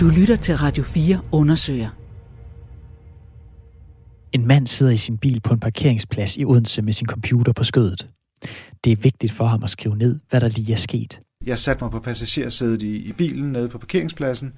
Du 0.00 0.08
lytter 0.08 0.36
til 0.36 0.56
Radio 0.56 0.82
4 0.82 1.20
undersøger. 1.32 1.88
En 4.32 4.46
mand 4.46 4.66
sidder 4.66 4.92
i 4.92 4.96
sin 4.96 5.18
bil 5.18 5.40
på 5.40 5.54
en 5.54 5.60
parkeringsplads 5.60 6.36
i 6.36 6.44
Odense 6.44 6.82
med 6.82 6.92
sin 6.92 7.06
computer 7.06 7.52
på 7.52 7.64
skødet. 7.64 8.08
Det 8.84 8.92
er 8.92 8.96
vigtigt 8.96 9.32
for 9.32 9.46
ham 9.46 9.62
at 9.62 9.70
skrive 9.70 9.96
ned, 9.96 10.20
hvad 10.30 10.40
der 10.40 10.48
lige 10.48 10.72
er 10.72 10.76
sket. 10.76 11.20
Jeg 11.46 11.58
satte 11.58 11.84
mig 11.84 11.90
på 11.90 11.98
passagersædet 11.98 12.82
i, 12.82 12.96
i 12.96 13.12
bilen 13.12 13.52
nede 13.52 13.68
på 13.68 13.78
parkeringspladsen 13.78 14.52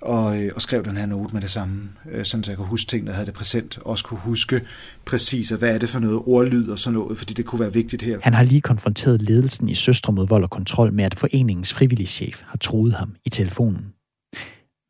og, 0.00 0.42
øh, 0.42 0.52
og 0.54 0.62
skrev 0.62 0.84
den 0.84 0.96
her 0.96 1.06
note 1.06 1.34
med 1.34 1.42
det 1.42 1.50
samme, 1.50 1.88
øh, 2.12 2.24
sådan 2.24 2.44
så 2.44 2.50
jeg 2.50 2.58
kunne 2.58 2.68
huske 2.68 2.88
ting, 2.88 3.06
der 3.06 3.12
havde 3.12 3.26
det 3.26 3.34
præsent. 3.34 3.78
Også 3.78 4.04
kunne 4.04 4.20
huske 4.20 4.60
præcis, 5.04 5.48
hvad 5.48 5.74
er 5.74 5.78
det 5.78 5.88
for 5.88 5.98
noget 5.98 6.22
ordlyd 6.26 6.68
og 6.68 6.78
sådan 6.78 6.98
noget, 6.98 7.18
fordi 7.18 7.34
det 7.34 7.44
kunne 7.44 7.60
være 7.60 7.72
vigtigt 7.72 8.02
her. 8.02 8.18
Han 8.22 8.34
har 8.34 8.42
lige 8.42 8.60
konfronteret 8.60 9.22
ledelsen 9.22 9.68
i 9.68 9.74
Søstre 9.74 10.12
mod 10.12 10.28
vold 10.28 10.42
og 10.42 10.50
kontrol 10.50 10.92
med, 10.92 11.04
at 11.04 11.14
foreningens 11.14 11.72
frivillige 11.72 12.06
chef 12.06 12.42
har 12.46 12.58
truet 12.58 12.94
ham 12.94 13.14
i 13.24 13.28
telefonen. 13.28 13.93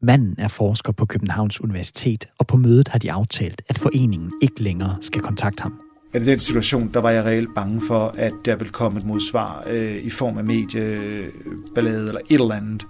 Manden 0.05 0.35
er 0.39 0.49
forsker 0.49 0.93
på 0.93 1.07
Københavns 1.07 1.61
Universitet, 1.61 2.29
og 2.39 2.47
på 2.47 2.57
mødet 2.57 2.89
har 2.89 2.99
de 2.99 3.13
aftalt, 3.13 3.63
at 3.69 3.79
foreningen 3.79 4.33
ikke 4.43 4.63
længere 4.63 4.97
skal 5.01 5.23
kontakte 5.23 5.63
ham. 5.63 5.81
I 6.15 6.19
den 6.19 6.39
situation, 6.39 6.91
der 6.95 7.01
var 7.01 7.11
jeg 7.11 7.25
reelt 7.25 7.49
bange 7.55 7.81
for, 7.87 8.15
at 8.19 8.33
der 8.45 8.57
ville 8.57 8.73
komme 8.73 8.99
et 8.99 9.07
modsvar 9.07 9.65
øh, 9.67 9.97
i 9.97 10.11
form 10.11 10.39
af 10.39 10.45
medieballade 10.45 12.09
eller 12.09 12.21
et 12.31 12.41
eller 12.41 12.55
andet. 12.55 12.87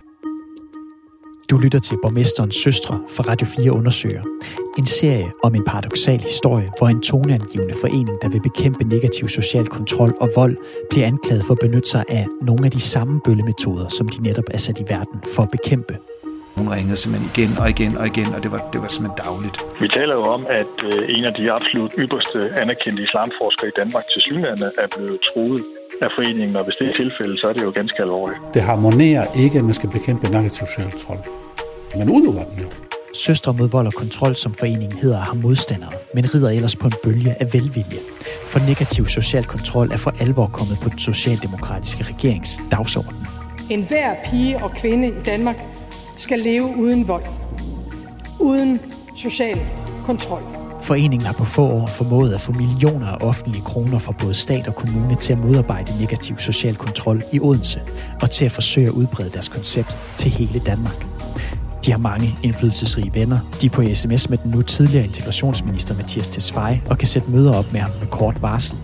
Du 1.51 1.57
lytter 1.57 1.79
til 1.79 1.97
Borgmesterens 2.03 2.55
Søstre 2.55 3.01
fra 3.11 3.25
Radio 3.29 3.47
4 3.47 3.73
Undersøger. 3.73 4.23
En 4.79 4.87
serie 4.87 5.31
om 5.43 5.55
en 5.55 5.65
paradoxal 5.65 6.21
historie, 6.21 6.69
hvor 6.79 6.89
en 6.89 7.03
toneangivende 7.03 7.75
forening, 7.75 8.19
der 8.23 8.29
vil 8.29 8.41
bekæmpe 8.43 8.85
negativ 8.85 9.29
social 9.29 9.67
kontrol 9.67 10.15
og 10.21 10.31
vold, 10.37 10.57
bliver 10.91 11.07
anklaget 11.07 11.45
for 11.45 11.55
at 11.55 11.61
benytte 11.61 11.89
sig 11.89 12.05
af 12.09 12.27
nogle 12.43 12.65
af 12.65 12.71
de 12.71 12.81
samme 12.81 13.21
bøllemetoder, 13.25 13.89
som 13.89 14.09
de 14.09 14.23
netop 14.23 14.45
er 14.51 14.59
sat 14.59 14.81
i 14.81 14.85
verden 14.89 15.21
for 15.35 15.43
at 15.43 15.51
bekæmpe. 15.51 15.99
Hun 16.57 16.69
ringede 16.77 16.97
simpelthen 16.97 17.31
igen 17.35 17.51
og 17.61 17.67
igen 17.75 17.97
og 18.01 18.07
igen, 18.07 18.29
og 18.35 18.43
det 18.43 18.51
var, 18.55 18.61
det 18.73 18.81
var 18.83 18.89
simpelthen 18.89 19.19
dagligt. 19.27 19.57
Vi 19.81 19.89
taler 19.89 20.15
jo 20.21 20.25
om, 20.37 20.43
at 20.61 20.75
øh, 20.89 21.17
en 21.17 21.25
af 21.25 21.35
de 21.39 21.53
absolut 21.57 21.93
ypperste 21.99 22.39
anerkendte 22.63 23.03
islamforskere 23.03 23.69
i 23.73 23.75
Danmark 23.81 24.05
til 24.13 24.21
synligheden 24.27 24.63
er 24.63 24.89
blevet 24.97 25.19
truet 25.29 25.63
af 26.05 26.11
foreningen, 26.17 26.57
og 26.57 26.65
hvis 26.65 26.77
det 26.81 26.87
er 26.91 26.95
tilfældet, 27.03 27.37
så 27.41 27.47
er 27.49 27.53
det 27.53 27.63
jo 27.69 27.73
ganske 27.81 27.99
alvorligt. 28.03 28.39
Det 28.55 28.63
harmonerer 28.63 29.27
ikke, 29.45 29.59
at 29.59 29.65
man 29.65 29.75
skal 29.75 29.91
bekæmpe 29.91 30.25
negativ 30.31 30.67
social 30.67 30.91
kontrol. 30.91 31.21
Man 32.01 32.09
udøver 32.17 32.45
den 32.45 32.59
jo. 32.65 32.69
Søstre 33.15 33.55
mod 33.55 33.69
vold 33.69 33.87
og 33.87 33.95
kontrol, 33.95 34.37
som 34.37 34.55
foreningen 34.55 34.99
hedder, 34.99 35.19
har 35.19 35.35
modstandere, 35.35 35.93
men 36.15 36.35
rider 36.35 36.51
ellers 36.51 36.77
på 36.77 36.87
en 36.87 36.93
bølge 37.05 37.35
af 37.41 37.55
velvilje. 37.55 38.01
For 38.47 38.59
negativ 38.59 39.07
social 39.07 39.45
kontrol 39.45 39.93
er 39.93 39.97
for 39.97 40.13
alvor 40.21 40.47
kommet 40.47 40.79
på 40.83 40.89
den 40.89 40.99
socialdemokratiske 40.99 42.05
regerings 42.05 42.61
dagsorden. 42.71 43.27
En 43.71 43.87
hver 43.89 44.15
pige 44.25 44.65
og 44.65 44.71
kvinde 44.71 45.09
i 45.09 45.23
Danmark 45.27 45.57
skal 46.17 46.39
leve 46.39 46.77
uden 46.77 47.09
vold. 47.09 47.25
Uden 48.41 48.81
social 49.17 49.59
kontrol. 50.07 50.43
Foreningen 50.83 51.27
har 51.27 51.33
på 51.33 51.45
få 51.45 51.69
år 51.69 51.87
formået 51.87 52.35
at 52.35 52.41
få 52.41 52.53
millioner 52.53 53.07
af 53.07 53.19
offentlige 53.21 53.65
kroner 53.65 53.99
fra 53.99 54.13
både 54.13 54.35
stat 54.35 54.69
og 54.69 54.75
kommune 54.75 55.15
til 55.15 55.33
at 55.33 55.39
modarbejde 55.39 55.99
negativ 56.01 56.39
social 56.39 56.77
kontrol 56.77 57.23
i 57.33 57.41
Odense, 57.41 57.81
og 58.23 58.31
til 58.31 58.45
at 58.45 58.53
forsøge 58.53 58.87
at 58.87 58.93
udbrede 58.93 59.31
deres 59.31 59.49
koncept 59.49 59.99
til 60.17 60.31
hele 60.31 60.59
Danmark. 60.59 61.07
De 61.87 61.91
har 61.91 61.99
mange 61.99 62.39
indflydelsesrige 62.43 63.15
venner. 63.15 63.39
De 63.61 63.67
er 63.67 63.71
på 63.71 63.83
sms 63.95 64.31
med 64.31 64.39
den 64.39 64.51
nu 64.51 64.63
tidligere 64.63 65.05
integrationsminister 65.05 65.95
Mathias 65.95 66.29
Tesfaye 66.29 66.83
og 66.91 66.99
kan 66.99 67.09
sætte 67.09 67.31
møder 67.31 67.55
op 67.55 67.73
med 67.73 67.81
ham 67.81 67.91
med 68.01 68.09
kort 68.09 68.43
varsel. 68.43 68.77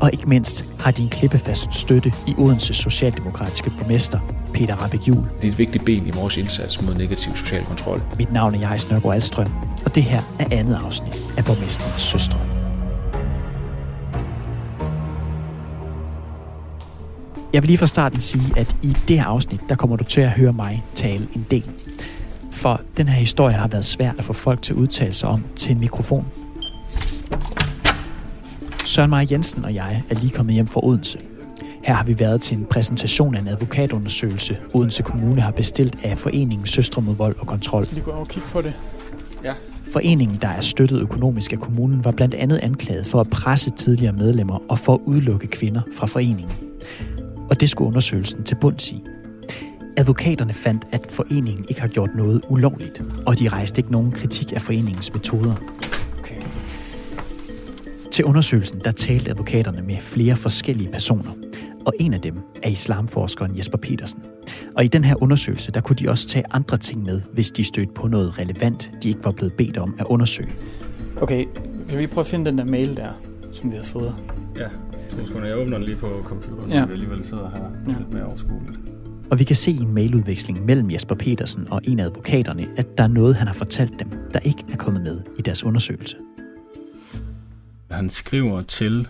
Og 0.00 0.10
ikke 0.12 0.28
mindst 0.28 0.64
har 0.80 0.90
de 0.90 1.02
en 1.02 1.08
klippefast 1.08 1.74
støtte 1.74 2.12
i 2.26 2.34
Odense 2.38 2.74
Socialdemokratiske 2.74 3.70
borgmester, 3.70 4.18
Peter 4.54 4.74
Rabeck 4.74 5.08
Juhl. 5.08 5.26
Det 5.42 5.48
er 5.48 5.52
et 5.52 5.58
vigtigt 5.58 5.84
ben 5.84 6.06
i 6.06 6.10
vores 6.10 6.36
indsats 6.36 6.82
mod 6.82 6.94
negativ 6.94 7.36
social 7.36 7.64
kontrol. 7.64 8.02
Mit 8.18 8.32
navn 8.32 8.54
er 8.54 8.58
Jais 8.58 8.90
Nørgaard 8.90 9.14
Alstrøm, 9.14 9.46
og 9.84 9.94
det 9.94 10.02
her 10.02 10.22
er 10.38 10.46
andet 10.50 10.78
afsnit 10.84 11.22
af 11.36 11.44
Borgmesterens 11.44 12.02
Søstre. 12.02 12.40
Jeg 17.52 17.62
vil 17.62 17.66
lige 17.66 17.78
fra 17.78 17.86
starten 17.86 18.20
sige, 18.20 18.52
at 18.56 18.76
i 18.82 18.96
det 19.08 19.18
her 19.18 19.26
afsnit, 19.26 19.60
der 19.68 19.74
kommer 19.74 19.96
du 19.96 20.04
til 20.04 20.20
at 20.20 20.30
høre 20.30 20.52
mig 20.52 20.84
tale 20.94 21.28
en 21.34 21.46
del. 21.50 21.64
For 22.50 22.80
den 22.96 23.08
her 23.08 23.18
historie 23.18 23.54
har 23.54 23.68
været 23.68 23.84
svært 23.84 24.14
at 24.18 24.24
få 24.24 24.32
folk 24.32 24.62
til 24.62 24.72
at 24.72 24.76
udtale 24.76 25.12
sig 25.12 25.28
om 25.28 25.44
til 25.56 25.72
en 25.72 25.80
mikrofon. 25.80 26.26
Søren 28.84 29.10
Maja 29.10 29.26
Jensen 29.30 29.64
og 29.64 29.74
jeg 29.74 30.02
er 30.10 30.14
lige 30.14 30.30
kommet 30.30 30.54
hjem 30.54 30.66
fra 30.66 30.84
Odense. 30.84 31.18
Her 31.84 31.94
har 31.94 32.04
vi 32.04 32.18
været 32.18 32.40
til 32.42 32.58
en 32.58 32.64
præsentation 32.64 33.34
af 33.34 33.40
en 33.40 33.48
advokatundersøgelse, 33.48 34.58
Odense 34.74 35.02
Kommune 35.02 35.40
har 35.40 35.50
bestilt 35.50 35.98
af 36.02 36.18
Foreningen 36.18 36.66
Søstre 36.66 37.02
mod 37.02 37.16
vold 37.16 37.36
og 37.38 37.46
kontrol. 37.46 37.86
Lige 37.92 38.04
gå 38.04 38.10
over 38.10 38.20
og 38.20 38.28
kigge 38.28 38.48
på 38.52 38.62
det. 38.62 38.72
Ja. 39.44 39.52
Foreningen, 39.92 40.38
der 40.42 40.48
er 40.48 40.60
støttet 40.60 41.00
økonomisk 41.00 41.52
af 41.52 41.58
kommunen, 41.58 42.04
var 42.04 42.10
blandt 42.10 42.34
andet 42.34 42.58
anklaget 42.58 43.06
for 43.06 43.20
at 43.20 43.30
presse 43.30 43.70
tidligere 43.70 44.12
medlemmer 44.12 44.58
og 44.68 44.78
for 44.78 44.94
at 44.94 45.00
udelukke 45.06 45.46
kvinder 45.46 45.80
fra 45.94 46.06
foreningen. 46.06 46.56
Og 47.50 47.60
det 47.60 47.70
skulle 47.70 47.88
undersøgelsen 47.88 48.42
til 48.42 48.54
bunds 48.54 48.92
i. 48.92 49.02
Advokaterne 49.96 50.52
fandt, 50.52 50.84
at 50.92 51.06
foreningen 51.10 51.64
ikke 51.68 51.80
har 51.80 51.88
gjort 51.88 52.10
noget 52.14 52.42
ulovligt, 52.48 53.02
og 53.26 53.38
de 53.38 53.48
rejste 53.48 53.80
ikke 53.80 53.92
nogen 53.92 54.12
kritik 54.12 54.52
af 54.52 54.62
foreningens 54.62 55.14
metoder. 55.14 55.54
Okay. 56.18 56.36
Til 58.12 58.24
undersøgelsen 58.24 58.80
der 58.84 58.90
talte 58.90 59.30
advokaterne 59.30 59.82
med 59.82 59.96
flere 60.00 60.36
forskellige 60.36 60.90
personer, 60.92 61.30
og 61.86 61.94
en 62.00 62.14
af 62.14 62.20
dem 62.20 62.38
er 62.62 62.68
islamforskeren 62.70 63.56
Jesper 63.56 63.78
Petersen. 63.78 64.22
Og 64.76 64.84
i 64.84 64.88
den 64.88 65.04
her 65.04 65.22
undersøgelse, 65.22 65.72
der 65.72 65.80
kunne 65.80 65.96
de 65.96 66.08
også 66.08 66.28
tage 66.28 66.44
andre 66.50 66.78
ting 66.78 67.02
med, 67.02 67.20
hvis 67.32 67.50
de 67.50 67.64
stødte 67.64 67.92
på 67.92 68.08
noget 68.08 68.38
relevant, 68.38 68.90
de 69.02 69.08
ikke 69.08 69.24
var 69.24 69.32
blevet 69.32 69.52
bedt 69.52 69.76
om 69.78 69.94
at 69.98 70.06
undersøge. 70.06 70.52
Okay, 71.20 71.44
vil 71.88 71.98
vi 71.98 72.06
prøve 72.06 72.20
at 72.22 72.26
finde 72.26 72.50
den 72.50 72.58
der 72.58 72.64
mail 72.64 72.96
der, 72.96 73.10
som 73.52 73.70
vi 73.70 73.76
har 73.76 73.82
fået? 73.84 74.14
Ja, 74.56 74.68
to 75.18 75.26
sekunder. 75.26 75.48
Jeg 75.48 75.56
åbner 75.56 75.76
den 75.78 75.86
lige 75.86 75.96
på 75.96 76.22
computeren, 76.24 76.70
Ja. 76.70 76.78
ja. 76.78 76.84
vi 76.86 76.92
alligevel 76.92 77.24
sidder 77.24 77.50
her 77.50 77.92
ja. 77.92 77.98
lidt 77.98 78.12
mere 78.12 78.24
overskueligt. 78.24 78.78
Og 79.30 79.38
vi 79.38 79.44
kan 79.44 79.56
se 79.56 79.70
i 79.70 79.76
en 79.78 79.94
mailudveksling 79.94 80.64
mellem 80.64 80.90
Jesper 80.90 81.14
Petersen 81.14 81.66
og 81.70 81.80
en 81.84 82.00
af 82.00 82.04
advokaterne, 82.04 82.66
at 82.76 82.98
der 82.98 83.04
er 83.04 83.08
noget, 83.08 83.36
han 83.36 83.46
har 83.46 83.54
fortalt 83.54 83.92
dem, 84.00 84.08
der 84.34 84.40
ikke 84.40 84.64
er 84.72 84.76
kommet 84.76 85.02
med 85.02 85.20
i 85.38 85.42
deres 85.42 85.64
undersøgelse. 85.64 86.16
Han 87.90 88.10
skriver 88.10 88.62
til 88.62 89.08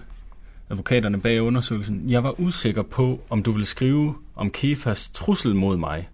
advokaterne 0.78 1.20
bag 1.20 1.42
undersøgelsen, 1.42 2.02
jeg 2.10 2.24
var 2.24 2.40
usikker 2.40 2.82
på, 2.82 3.20
om 3.30 3.42
du 3.42 3.52
ville 3.52 3.66
skrive 3.66 4.14
om 4.36 4.50
Kefas 4.50 5.10
trussel 5.10 5.54
mod 5.54 5.76
mig. 5.76 6.08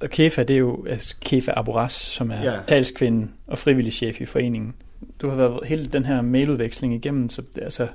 Og 0.00 0.10
Kefa, 0.10 0.42
det 0.42 0.54
er 0.54 0.58
jo 0.58 0.84
altså 0.88 1.16
Kefa 1.20 1.52
Aboras, 1.56 1.92
som 1.92 2.30
er 2.30 2.42
Ja. 2.42 2.52
talskvinden 2.66 3.30
og 3.46 3.58
frivillig 3.58 3.92
chef 3.92 4.20
i 4.20 4.24
foreningen. 4.24 4.74
Du 5.22 5.28
har 5.28 5.36
været 5.36 5.60
hele 5.66 5.86
den 5.86 6.04
her 6.04 6.22
mailudveksling 6.22 6.94
igennem, 6.94 7.28
så 7.28 7.42
det, 7.54 7.62
altså, 7.62 7.86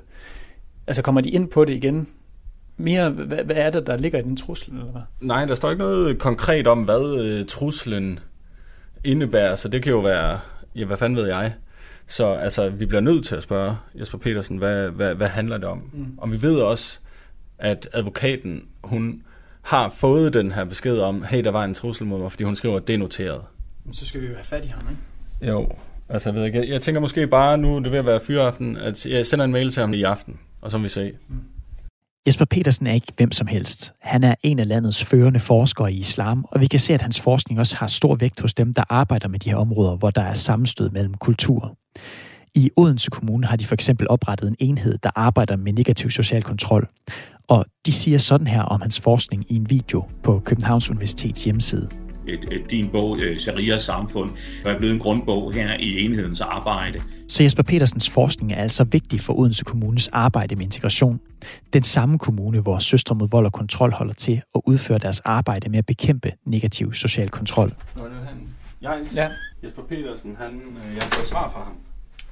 altså 0.86 1.02
kommer 1.02 1.20
de 1.20 1.30
ind 1.30 1.48
på 1.48 1.64
det 1.64 1.74
igen? 1.74 2.06
Mere, 2.76 3.10
hvad, 3.10 3.44
hvad 3.44 3.56
er 3.56 3.70
det, 3.70 3.86
der 3.86 3.96
ligger 3.96 4.18
i 4.18 4.22
den 4.22 4.36
trussel, 4.36 4.72
eller 4.72 4.90
hvad? 4.92 5.02
Nej, 5.20 5.44
der 5.44 5.54
står 5.54 5.70
ikke 5.70 5.82
noget 5.82 6.18
konkret 6.18 6.66
om, 6.66 6.82
hvad 6.82 7.24
øh, 7.24 7.46
truslen 7.46 8.18
indebærer, 9.04 9.54
så 9.54 9.68
det 9.68 9.82
kan 9.82 9.92
jo 9.92 9.98
være, 9.98 10.40
ja, 10.76 10.84
hvad 10.84 10.96
fanden 10.96 11.16
ved 11.16 11.26
jeg? 11.26 11.52
Så 12.06 12.32
altså, 12.32 12.68
vi 12.68 12.86
bliver 12.86 13.00
nødt 13.00 13.24
til 13.24 13.36
at 13.36 13.42
spørge 13.42 13.76
Jesper 13.94 14.18
Petersen, 14.18 14.56
hvad, 14.56 14.90
hvad, 14.90 15.14
hvad 15.14 15.28
handler 15.28 15.56
det 15.56 15.68
om? 15.68 15.90
Mm. 15.92 16.18
Og 16.18 16.32
vi 16.32 16.42
ved 16.42 16.56
også, 16.56 16.98
at 17.58 17.88
advokaten, 17.92 18.62
hun 18.84 19.22
har 19.62 19.90
fået 19.90 20.34
den 20.34 20.52
her 20.52 20.64
besked 20.64 20.98
om, 20.98 21.24
hey, 21.30 21.44
der 21.44 21.50
var 21.50 21.64
en 21.64 21.74
trussel 21.74 22.06
mod 22.06 22.20
mig, 22.20 22.32
fordi 22.32 22.44
hun 22.44 22.56
skriver, 22.56 22.76
at 22.76 22.86
det 22.86 22.94
er 22.94 22.98
noteret. 22.98 23.40
Men 23.84 23.94
så 23.94 24.06
skal 24.06 24.20
vi 24.20 24.26
jo 24.26 24.34
have 24.34 24.44
fat 24.44 24.64
i 24.64 24.68
ham, 24.68 24.82
ikke? 24.90 25.52
Jo, 25.52 25.68
altså 26.08 26.28
jeg 26.28 26.34
ved 26.34 26.44
ikke, 26.44 26.58
jeg, 26.58 26.68
jeg 26.68 26.82
tænker 26.82 27.00
måske 27.00 27.26
bare, 27.26 27.58
nu 27.58 27.78
det 27.78 27.90
ved 27.90 27.98
at 27.98 28.06
være 28.06 28.20
fyreaften, 28.20 28.76
at 28.76 29.06
jeg 29.06 29.26
sender 29.26 29.44
en 29.44 29.52
mail 29.52 29.70
til 29.70 29.80
ham 29.80 29.94
i 29.94 30.02
aften, 30.02 30.38
og 30.60 30.70
så 30.70 30.78
må 30.78 30.82
vi 30.82 30.88
se. 30.88 31.12
Jesper 32.26 32.44
Petersen 32.44 32.86
er 32.86 32.92
ikke 32.92 33.12
hvem 33.16 33.32
som 33.32 33.46
helst. 33.46 33.92
Han 34.00 34.24
er 34.24 34.34
en 34.42 34.58
af 34.58 34.68
landets 34.68 35.04
førende 35.04 35.40
forskere 35.40 35.92
i 35.92 35.98
islam, 35.98 36.44
og 36.48 36.60
vi 36.60 36.66
kan 36.66 36.80
se, 36.80 36.94
at 36.94 37.02
hans 37.02 37.20
forskning 37.20 37.60
også 37.60 37.76
har 37.76 37.86
stor 37.86 38.14
vægt 38.14 38.40
hos 38.40 38.54
dem, 38.54 38.74
der 38.74 38.84
arbejder 38.88 39.28
med 39.28 39.38
de 39.38 39.50
her 39.50 39.56
områder, 39.56 39.96
hvor 39.96 40.10
der 40.10 40.22
er 40.22 40.34
sammenstød 40.34 40.90
mellem 40.90 41.14
kulturer. 41.14 41.74
I 42.54 42.70
Odense 42.76 43.10
Kommune 43.10 43.46
har 43.46 43.56
de 43.56 43.64
for 43.64 43.74
eksempel 43.74 44.06
oprettet 44.10 44.48
en 44.48 44.56
enhed, 44.58 44.98
der 45.02 45.10
arbejder 45.14 45.56
med 45.56 45.72
negativ 45.72 46.10
social 46.10 46.42
kontrol. 46.42 46.88
Og 47.48 47.64
de 47.86 47.92
siger 47.92 48.18
sådan 48.18 48.46
her 48.46 48.62
om 48.62 48.80
hans 48.80 49.00
forskning 49.00 49.44
i 49.48 49.56
en 49.56 49.70
video 49.70 50.04
på 50.22 50.42
Københavns 50.44 50.90
Universitets 50.90 51.44
hjemmeside. 51.44 51.88
et, 52.28 52.40
et, 52.52 52.70
din 52.70 52.88
bog, 52.88 53.18
øh, 53.20 53.38
Sharia 53.38 53.78
Samfund, 53.78 54.30
der 54.64 54.70
er 54.70 54.78
blevet 54.78 54.94
en 54.94 55.00
grundbog 55.00 55.52
her 55.52 55.76
i 55.80 56.04
enhedens 56.04 56.40
arbejde. 56.40 56.98
Så 57.28 57.42
Jesper 57.42 57.62
Petersens 57.62 58.10
forskning 58.10 58.52
er 58.52 58.56
altså 58.56 58.84
vigtig 58.84 59.20
for 59.20 59.38
Odense 59.38 59.64
Kommunes 59.64 60.08
arbejde 60.08 60.56
med 60.56 60.64
integration. 60.64 61.20
Den 61.72 61.82
samme 61.82 62.18
kommune, 62.18 62.60
hvor 62.60 62.78
Søstre 62.78 63.14
mod 63.14 63.28
vold 63.28 63.46
og 63.46 63.52
kontrol 63.52 63.92
holder 63.92 64.14
til 64.14 64.42
at 64.54 64.60
udføre 64.66 64.98
deres 64.98 65.20
arbejde 65.20 65.70
med 65.70 65.78
at 65.78 65.86
bekæmpe 65.86 66.32
negativ 66.46 66.92
social 66.92 67.28
kontrol. 67.28 67.72
Nå. 67.96 68.02
Jeg, 68.84 69.06
Ja. 69.14 69.28
Jesper 69.64 69.82
Petersen, 69.82 70.36
han, 70.40 70.54
øh, 70.54 70.94
jeg 70.94 71.02
har 71.02 71.10
fået 71.12 71.28
svar 71.28 71.50
fra 71.50 71.64
ham. 71.64 71.74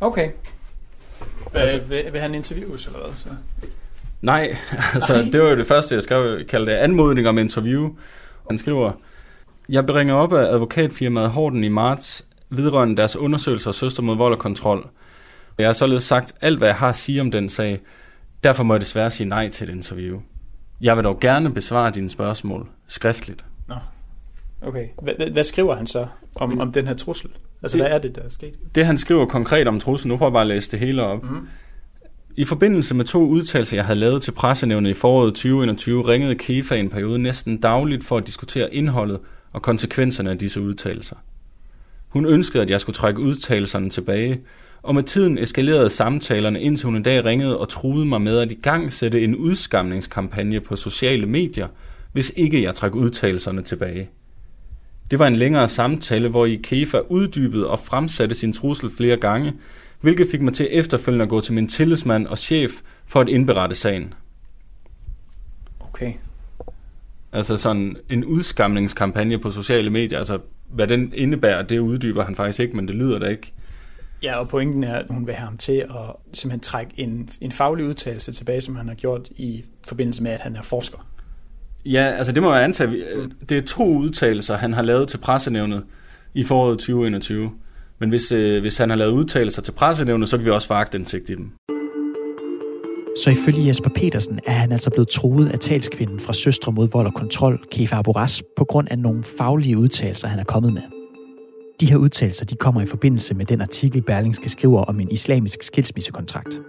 Okay. 0.00 0.30
Altså, 1.54 1.78
vil, 1.78 2.12
vil 2.12 2.20
han 2.20 2.34
interviews, 2.34 2.86
eller 2.86 2.98
hvad? 2.98 3.16
Så? 3.16 3.28
Nej, 4.22 4.56
altså 4.94 5.28
det 5.32 5.42
var 5.42 5.48
jo 5.48 5.56
det 5.56 5.66
første, 5.66 5.94
jeg 5.94 6.02
skrev, 6.02 6.44
kaldte 6.44 6.72
det 6.72 6.78
anmodning 6.78 7.28
om 7.28 7.38
interview. 7.38 7.90
Han 8.50 8.58
skriver, 8.58 8.92
Jeg 9.68 9.84
blev 9.84 9.96
ringet 9.96 10.16
op 10.16 10.32
af 10.32 10.42
advokatfirmaet 10.52 11.30
Horten 11.30 11.64
i 11.64 11.68
marts 11.68 12.26
vedrørende 12.50 12.96
deres 12.96 13.16
undersøgelser 13.16 13.68
af 13.68 13.74
søster 13.74 14.02
mod 14.02 14.16
vold 14.16 14.32
og 14.32 14.38
kontrol. 14.38 14.88
Jeg 15.58 15.68
har 15.68 15.72
således 15.72 16.04
sagt 16.04 16.34
alt, 16.40 16.58
hvad 16.58 16.68
jeg 16.68 16.76
har 16.76 16.88
at 16.88 16.96
sige 16.96 17.20
om 17.20 17.30
den 17.30 17.48
sag. 17.48 17.80
Derfor 18.44 18.62
må 18.62 18.74
jeg 18.74 18.80
desværre 18.80 19.10
sige 19.10 19.28
nej 19.28 19.48
til 19.48 19.68
et 19.68 19.74
interview. 19.74 20.20
Jeg 20.80 20.96
vil 20.96 21.04
dog 21.04 21.20
gerne 21.20 21.54
besvare 21.54 21.90
dine 21.90 22.10
spørgsmål 22.10 22.68
skriftligt. 22.88 23.44
Nå. 23.68 23.74
Okay. 24.62 24.84
Hvad, 25.02 25.30
hvad 25.32 25.44
skriver 25.44 25.76
han 25.76 25.86
så 25.86 26.06
om, 26.36 26.60
om 26.60 26.72
den 26.72 26.86
her 26.86 26.94
trussel? 26.94 27.30
Altså, 27.62 27.78
Det- 27.78 27.84
hvad 27.86 27.92
er 27.94 27.98
det, 27.98 28.16
der 28.16 28.22
er 28.22 28.28
sket? 28.28 28.54
Det 28.74 28.86
han 28.86 28.98
skriver 28.98 29.26
konkret 29.26 29.68
om 29.68 29.80
truslen, 29.80 30.08
nu 30.08 30.16
prøver 30.16 30.30
jeg 30.30 30.32
bare 30.32 30.42
at 30.42 30.46
læse 30.48 30.70
det 30.70 30.78
hele 30.78 31.02
op. 31.02 31.22
Mhm. 31.22 31.48
I 32.36 32.44
forbindelse 32.44 32.94
med 32.94 33.04
to 33.04 33.24
udtalelser, 33.26 33.76
jeg 33.76 33.84
havde 33.84 33.98
lavet 33.98 34.22
til 34.22 34.30
pressenævnet 34.32 34.90
i 34.90 34.94
foråret 34.94 35.34
2021, 35.34 36.02
ringede 36.08 36.34
Kefa 36.34 36.74
i 36.74 36.80
en 36.80 36.90
periode 36.90 37.18
næsten 37.18 37.56
dagligt 37.56 38.04
for 38.04 38.16
at 38.16 38.26
diskutere 38.26 38.74
indholdet 38.74 39.18
og 39.52 39.62
konsekvenserne 39.62 40.30
af 40.30 40.38
disse 40.38 40.60
udtalelser. 40.60 41.16
Hun 42.08 42.26
ønskede, 42.26 42.62
at 42.62 42.70
jeg 42.70 42.80
skulle 42.80 42.94
trække 42.94 43.20
udtalelserne 43.20 43.90
tilbage, 43.90 44.40
og 44.82 44.94
med 44.94 45.02
tiden 45.02 45.38
eskalerede 45.38 45.90
samtalerne, 45.90 46.60
indtil 46.60 46.86
hun 46.86 46.96
en 46.96 47.02
dag 47.02 47.24
ringede 47.24 47.58
og 47.58 47.68
truede 47.68 48.06
mig 48.06 48.22
med 48.22 48.38
at 48.38 48.52
i 48.52 48.58
gang 48.62 48.92
sætte 48.92 49.20
en 49.24 49.36
udskamningskampagne 49.36 50.60
på 50.60 50.76
sociale 50.76 51.26
medier, 51.26 51.68
hvis 52.12 52.32
ikke 52.36 52.62
jeg 52.62 52.74
trak 52.74 52.94
udtalelserne 52.94 53.62
tilbage. 53.62 54.10
Det 55.12 55.18
var 55.18 55.26
en 55.26 55.36
længere 55.36 55.68
samtale, 55.68 56.28
hvor 56.28 56.46
i 56.46 56.60
Kefa 56.62 56.98
uddybede 56.98 57.70
og 57.70 57.78
fremsatte 57.78 58.34
sin 58.34 58.52
trussel 58.52 58.90
flere 58.90 59.16
gange, 59.16 59.52
hvilket 60.00 60.28
fik 60.30 60.40
mig 60.40 60.54
til 60.54 60.68
efterfølgende 60.70 61.22
at 61.22 61.28
gå 61.28 61.40
til 61.40 61.54
min 61.54 61.68
tillidsmand 61.68 62.26
og 62.26 62.38
chef 62.38 62.70
for 63.06 63.20
at 63.20 63.28
indberette 63.28 63.74
sagen. 63.74 64.14
Okay. 65.80 66.12
Altså 67.32 67.56
sådan 67.56 67.96
en 68.10 68.24
udskamningskampagne 68.24 69.38
på 69.38 69.50
sociale 69.50 69.90
medier, 69.90 70.18
altså 70.18 70.38
hvad 70.68 70.86
den 70.86 71.12
indebærer, 71.16 71.62
det 71.62 71.78
uddyber 71.78 72.24
han 72.24 72.34
faktisk 72.34 72.60
ikke, 72.60 72.76
men 72.76 72.88
det 72.88 72.94
lyder 72.94 73.18
da 73.18 73.26
ikke. 73.26 73.52
Ja, 74.22 74.36
og 74.36 74.48
pointen 74.48 74.84
er, 74.84 74.96
at 74.96 75.06
hun 75.10 75.26
vil 75.26 75.34
have 75.34 75.46
ham 75.46 75.56
til 75.56 75.72
at 75.72 76.16
simpelthen 76.32 76.60
trække 76.60 76.92
en, 76.96 77.30
en 77.40 77.52
faglig 77.52 77.86
udtalelse 77.86 78.32
tilbage, 78.32 78.60
som 78.60 78.76
han 78.76 78.88
har 78.88 78.94
gjort 78.94 79.28
i 79.30 79.64
forbindelse 79.84 80.22
med, 80.22 80.30
at 80.30 80.40
han 80.40 80.56
er 80.56 80.62
forsker. 80.62 81.11
Ja, 81.86 82.02
altså 82.02 82.32
det 82.32 82.42
må 82.42 82.54
jeg 82.54 82.64
antage. 82.64 83.04
Det 83.48 83.56
er 83.56 83.62
to 83.62 83.96
udtalelser, 83.96 84.56
han 84.56 84.72
har 84.72 84.82
lavet 84.82 85.08
til 85.08 85.18
pressenævnet 85.18 85.82
i 86.34 86.44
foråret 86.44 86.78
2021. 86.78 87.50
Men 87.98 88.08
hvis, 88.08 88.32
øh, 88.32 88.60
hvis 88.60 88.78
han 88.78 88.90
har 88.90 88.96
lavet 88.96 89.12
udtalelser 89.12 89.62
til 89.62 89.72
pressenævnet, 89.72 90.28
så 90.28 90.36
kan 90.36 90.46
vi 90.46 90.50
også 90.50 90.68
få 90.68 90.74
agtindsigt 90.74 91.30
i 91.30 91.34
dem. 91.34 91.50
Så 93.24 93.30
ifølge 93.30 93.66
Jesper 93.66 93.90
Petersen 93.94 94.40
er 94.46 94.52
han 94.52 94.72
altså 94.72 94.90
blevet 94.90 95.08
truet 95.08 95.48
af 95.48 95.58
talskvinden 95.58 96.20
fra 96.20 96.32
Søstre 96.32 96.72
mod 96.72 96.88
vold 96.88 97.06
og 97.06 97.14
kontrol, 97.14 97.64
Kefa 97.70 97.96
Aboras, 97.96 98.42
på 98.56 98.64
grund 98.64 98.88
af 98.90 98.98
nogle 98.98 99.24
faglige 99.38 99.78
udtalelser, 99.78 100.28
han 100.28 100.38
er 100.38 100.44
kommet 100.44 100.72
med. 100.72 100.91
De 101.82 101.90
her 101.90 101.96
udtalelser 101.96 102.44
de 102.44 102.56
kommer 102.56 102.80
i 102.80 102.86
forbindelse 102.86 103.34
med 103.34 103.46
den 103.46 103.60
artikel, 103.60 104.02
Berlingske 104.02 104.48
skriver 104.48 104.82
om 104.82 105.00
en 105.00 105.10
islamisk 105.10 105.62
skilsmissekontrakt. 105.62 106.60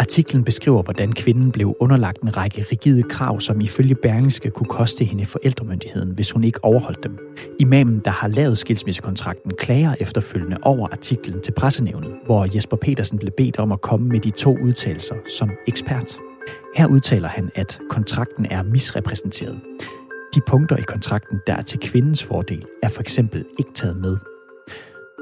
Artiklen 0.00 0.44
beskriver, 0.44 0.82
hvordan 0.82 1.12
kvinden 1.12 1.52
blev 1.52 1.76
underlagt 1.80 2.22
en 2.22 2.36
række 2.36 2.66
rigide 2.72 3.02
krav, 3.02 3.40
som 3.40 3.60
ifølge 3.60 3.94
Berlingske 3.94 4.50
kunne 4.50 4.66
koste 4.66 5.04
hende 5.04 5.26
forældremyndigheden, 5.26 6.10
hvis 6.10 6.30
hun 6.30 6.44
ikke 6.44 6.64
overholdt 6.64 7.02
dem. 7.04 7.18
Imamen, 7.58 8.02
der 8.04 8.10
har 8.10 8.28
lavet 8.28 8.58
skilsmissekontrakten, 8.58 9.52
klager 9.58 9.94
efterfølgende 10.00 10.56
over 10.62 10.88
artiklen 10.88 11.40
til 11.40 11.52
pressenævnet, 11.52 12.12
hvor 12.24 12.48
Jesper 12.54 12.76
Petersen 12.76 13.18
blev 13.18 13.32
bedt 13.36 13.58
om 13.58 13.72
at 13.72 13.80
komme 13.80 14.08
med 14.08 14.20
de 14.20 14.30
to 14.30 14.56
udtalelser 14.62 15.14
som 15.38 15.50
ekspert. 15.66 16.18
Her 16.76 16.86
udtaler 16.86 17.28
han, 17.28 17.50
at 17.54 17.78
kontrakten 17.88 18.46
er 18.50 18.62
misrepræsenteret. 18.62 19.60
De 20.34 20.40
punkter 20.46 20.76
i 20.76 20.82
kontrakten, 20.82 21.40
der 21.46 21.54
er 21.54 21.62
til 21.62 21.80
kvindens 21.80 22.24
fordel, 22.24 22.64
er 22.82 22.88
for 22.88 23.00
eksempel 23.00 23.44
ikke 23.58 23.70
taget 23.74 23.96
med. 23.96 24.16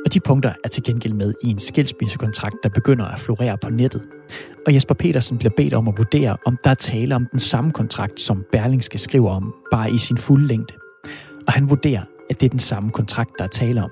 Og 0.07 0.15
de 0.15 0.21
punkter 0.21 0.53
er 0.65 0.69
til 0.69 0.83
gengæld 0.83 1.13
med 1.13 1.35
i 1.43 1.51
en 1.51 1.59
skilsmissekontrakt, 1.59 2.57
der 2.63 2.69
begynder 2.69 3.05
at 3.05 3.19
florere 3.19 3.59
på 3.59 3.71
nettet. 3.71 4.03
Og 4.67 4.75
Jesper 4.75 4.95
Petersen 4.95 5.39
bliver 5.39 5.53
bedt 5.57 5.75
om 5.75 5.89
at 5.89 5.95
vurdere, 5.97 6.37
om 6.47 6.59
der 6.65 6.71
er 6.71 6.75
tale 6.75 7.17
om 7.17 7.27
den 7.27 7.39
samme 7.39 7.73
kontrakt, 7.73 8.21
som 8.21 8.45
Berlingske 8.53 8.99
skriver 8.99 9.31
om, 9.31 9.55
bare 9.71 9.91
i 9.91 9.99
sin 9.99 10.19
fulde 10.19 10.47
længde. 10.47 10.75
Og 11.47 11.53
han 11.53 11.71
vurderer, 11.71 12.03
at 12.31 12.41
det 12.41 12.47
er 12.47 12.51
den 12.51 12.59
samme 12.59 12.91
kontrakt, 12.91 13.31
der 13.39 13.45
er 13.45 13.49
tale 13.49 13.83
om. 13.83 13.91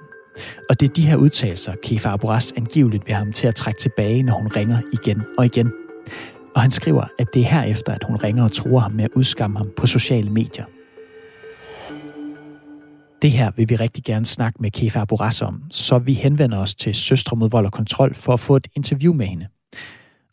Og 0.70 0.80
det 0.80 0.88
er 0.88 0.94
de 0.94 1.06
her 1.06 1.16
udtalelser, 1.16 1.72
Kefa 1.82 2.08
Aboras 2.08 2.52
angiveligt 2.56 3.06
vil 3.06 3.14
have 3.14 3.24
ham 3.24 3.32
til 3.32 3.48
at 3.48 3.54
trække 3.54 3.80
tilbage, 3.80 4.22
når 4.22 4.32
hun 4.32 4.48
ringer 4.48 4.78
igen 4.92 5.22
og 5.38 5.46
igen. 5.46 5.72
Og 6.54 6.62
han 6.62 6.70
skriver, 6.70 7.04
at 7.18 7.34
det 7.34 7.42
er 7.42 7.46
herefter, 7.46 7.92
at 7.92 8.04
hun 8.04 8.16
ringer 8.16 8.44
og 8.44 8.52
tror 8.52 8.78
ham 8.78 8.92
med 8.92 9.04
at 9.04 9.10
udskamme 9.14 9.58
ham 9.58 9.70
på 9.76 9.86
sociale 9.86 10.30
medier. 10.30 10.64
Det 13.22 13.30
her 13.30 13.50
vil 13.56 13.68
vi 13.68 13.76
rigtig 13.76 14.04
gerne 14.04 14.26
snakke 14.26 14.62
med 14.62 14.70
Kefa 14.70 15.00
Aboras 15.00 15.42
om, 15.42 15.62
så 15.70 15.98
vi 15.98 16.12
henvender 16.14 16.58
os 16.58 16.74
til 16.74 16.94
Søstre 16.94 17.36
mod 17.36 17.50
vold 17.50 17.66
og 17.66 17.72
kontrol 17.72 18.14
for 18.14 18.32
at 18.32 18.40
få 18.40 18.56
et 18.56 18.66
interview 18.76 19.14
med 19.14 19.26
hende. 19.26 19.46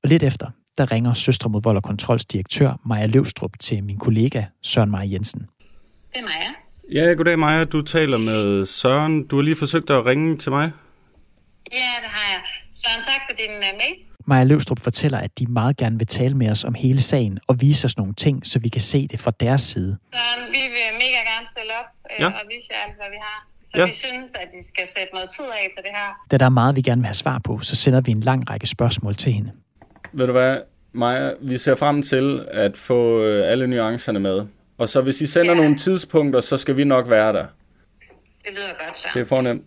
Og 0.03 0.09
lidt 0.09 0.23
efter, 0.23 0.47
der 0.77 0.91
ringer 0.91 1.13
Søstre 1.13 1.49
mod 1.49 1.61
vold 1.63 1.77
og 1.77 1.83
kontrols 1.83 2.25
direktør 2.25 2.79
Maja 2.85 3.05
Løvstrup 3.05 3.51
til 3.59 3.83
min 3.83 3.97
kollega 3.97 4.43
Søren 4.61 4.91
Maja 4.91 5.11
Jensen. 5.11 5.39
Det 5.39 6.19
er 6.19 6.21
Maja. 6.21 7.07
Ja, 7.07 7.13
goddag 7.13 7.39
Maja. 7.39 7.63
Du 7.63 7.81
taler 7.81 8.17
med 8.17 8.65
Søren. 8.65 9.27
Du 9.27 9.35
har 9.35 9.43
lige 9.43 9.55
forsøgt 9.55 9.89
at 9.89 10.05
ringe 10.05 10.37
til 10.37 10.51
mig. 10.51 10.71
Ja, 11.71 11.77
det 12.03 12.09
har 12.09 12.33
jeg. 12.33 12.41
Søren, 12.83 13.01
tak 13.05 13.21
for 13.29 13.35
din 13.37 13.51
uh, 13.51 13.77
mail. 13.77 13.95
Maja 14.25 14.43
Løvstrup 14.43 14.79
fortæller, 14.79 15.17
at 15.17 15.39
de 15.39 15.45
meget 15.45 15.77
gerne 15.77 15.97
vil 15.97 16.07
tale 16.07 16.33
med 16.37 16.49
os 16.51 16.63
om 16.63 16.73
hele 16.73 17.01
sagen 17.01 17.39
og 17.47 17.61
vise 17.61 17.85
os 17.85 17.97
nogle 17.97 18.13
ting, 18.13 18.45
så 18.45 18.59
vi 18.59 18.69
kan 18.69 18.81
se 18.81 19.07
det 19.07 19.19
fra 19.19 19.31
deres 19.39 19.61
side. 19.61 19.97
Søren, 20.13 20.51
vi 20.51 20.61
vil 20.75 20.87
mega 20.93 21.19
gerne 21.31 21.32
op 21.79 21.89
øh, 22.11 22.21
Ja. 22.21 22.27
og 22.27 22.41
vise 22.49 22.67
jer 22.71 22.77
alt, 22.87 22.95
hvad 22.95 23.09
vi 23.15 23.19
har. 23.27 23.47
Så 23.71 23.79
Ja. 23.79 23.85
vi 23.85 23.93
synes, 23.93 24.31
at 24.35 24.47
I 24.59 24.63
skal 24.67 24.85
sætte 24.97 25.13
noget 25.13 25.29
tid 25.35 25.45
af 25.45 25.71
til 25.75 25.83
det 25.83 25.91
her. 25.99 26.09
Da 26.31 26.37
der 26.37 26.45
er 26.45 26.49
meget, 26.49 26.75
vi 26.75 26.81
gerne 26.81 27.01
vil 27.01 27.05
have 27.05 27.13
svar 27.13 27.37
på, 27.43 27.59
så 27.59 27.75
sender 27.75 28.01
vi 28.01 28.11
en 28.11 28.19
lang 28.19 28.49
række 28.49 28.67
spørgsmål 28.67 29.15
til 29.15 29.33
hende. 29.33 29.51
Ved 30.13 30.25
du 30.27 30.31
hvad, 30.31 30.57
Maja, 30.91 31.31
vi 31.41 31.57
ser 31.57 31.75
frem 31.75 32.03
til 32.03 32.45
at 32.51 32.77
få 32.77 33.23
øh, 33.23 33.51
alle 33.51 33.67
nuancerne 33.67 34.19
med. 34.19 34.45
Og 34.77 34.89
så 34.89 35.01
hvis 35.01 35.21
I 35.21 35.27
sender 35.27 35.51
ja. 35.53 35.61
nogle 35.61 35.77
tidspunkter, 35.77 36.41
så 36.41 36.57
skal 36.57 36.77
vi 36.77 36.83
nok 36.83 37.09
være 37.09 37.33
der. 37.33 37.45
Det 38.45 38.51
lyder 38.53 38.67
godt, 38.67 38.99
Søren. 39.01 39.13
Det 39.13 39.21
er 39.21 39.25
fornemt. 39.25 39.63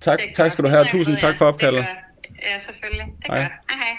Tak, 0.00 0.18
Det 0.18 0.36
tak 0.36 0.52
skal 0.52 0.64
du 0.64 0.68
have. 0.68 0.84
Tusind 0.84 1.16
tak 1.16 1.36
for 1.36 1.44
Det 1.44 1.54
opkaldet. 1.54 1.80
gør- 1.80 2.00
Ja, 2.42 2.60
selvfølgelig. 2.66 3.06
Det 3.22 3.28
er 3.28 3.32
Hej. 3.32 3.42
godt. 3.42 3.52
Hej, 3.70 3.78
hej. 3.86 3.96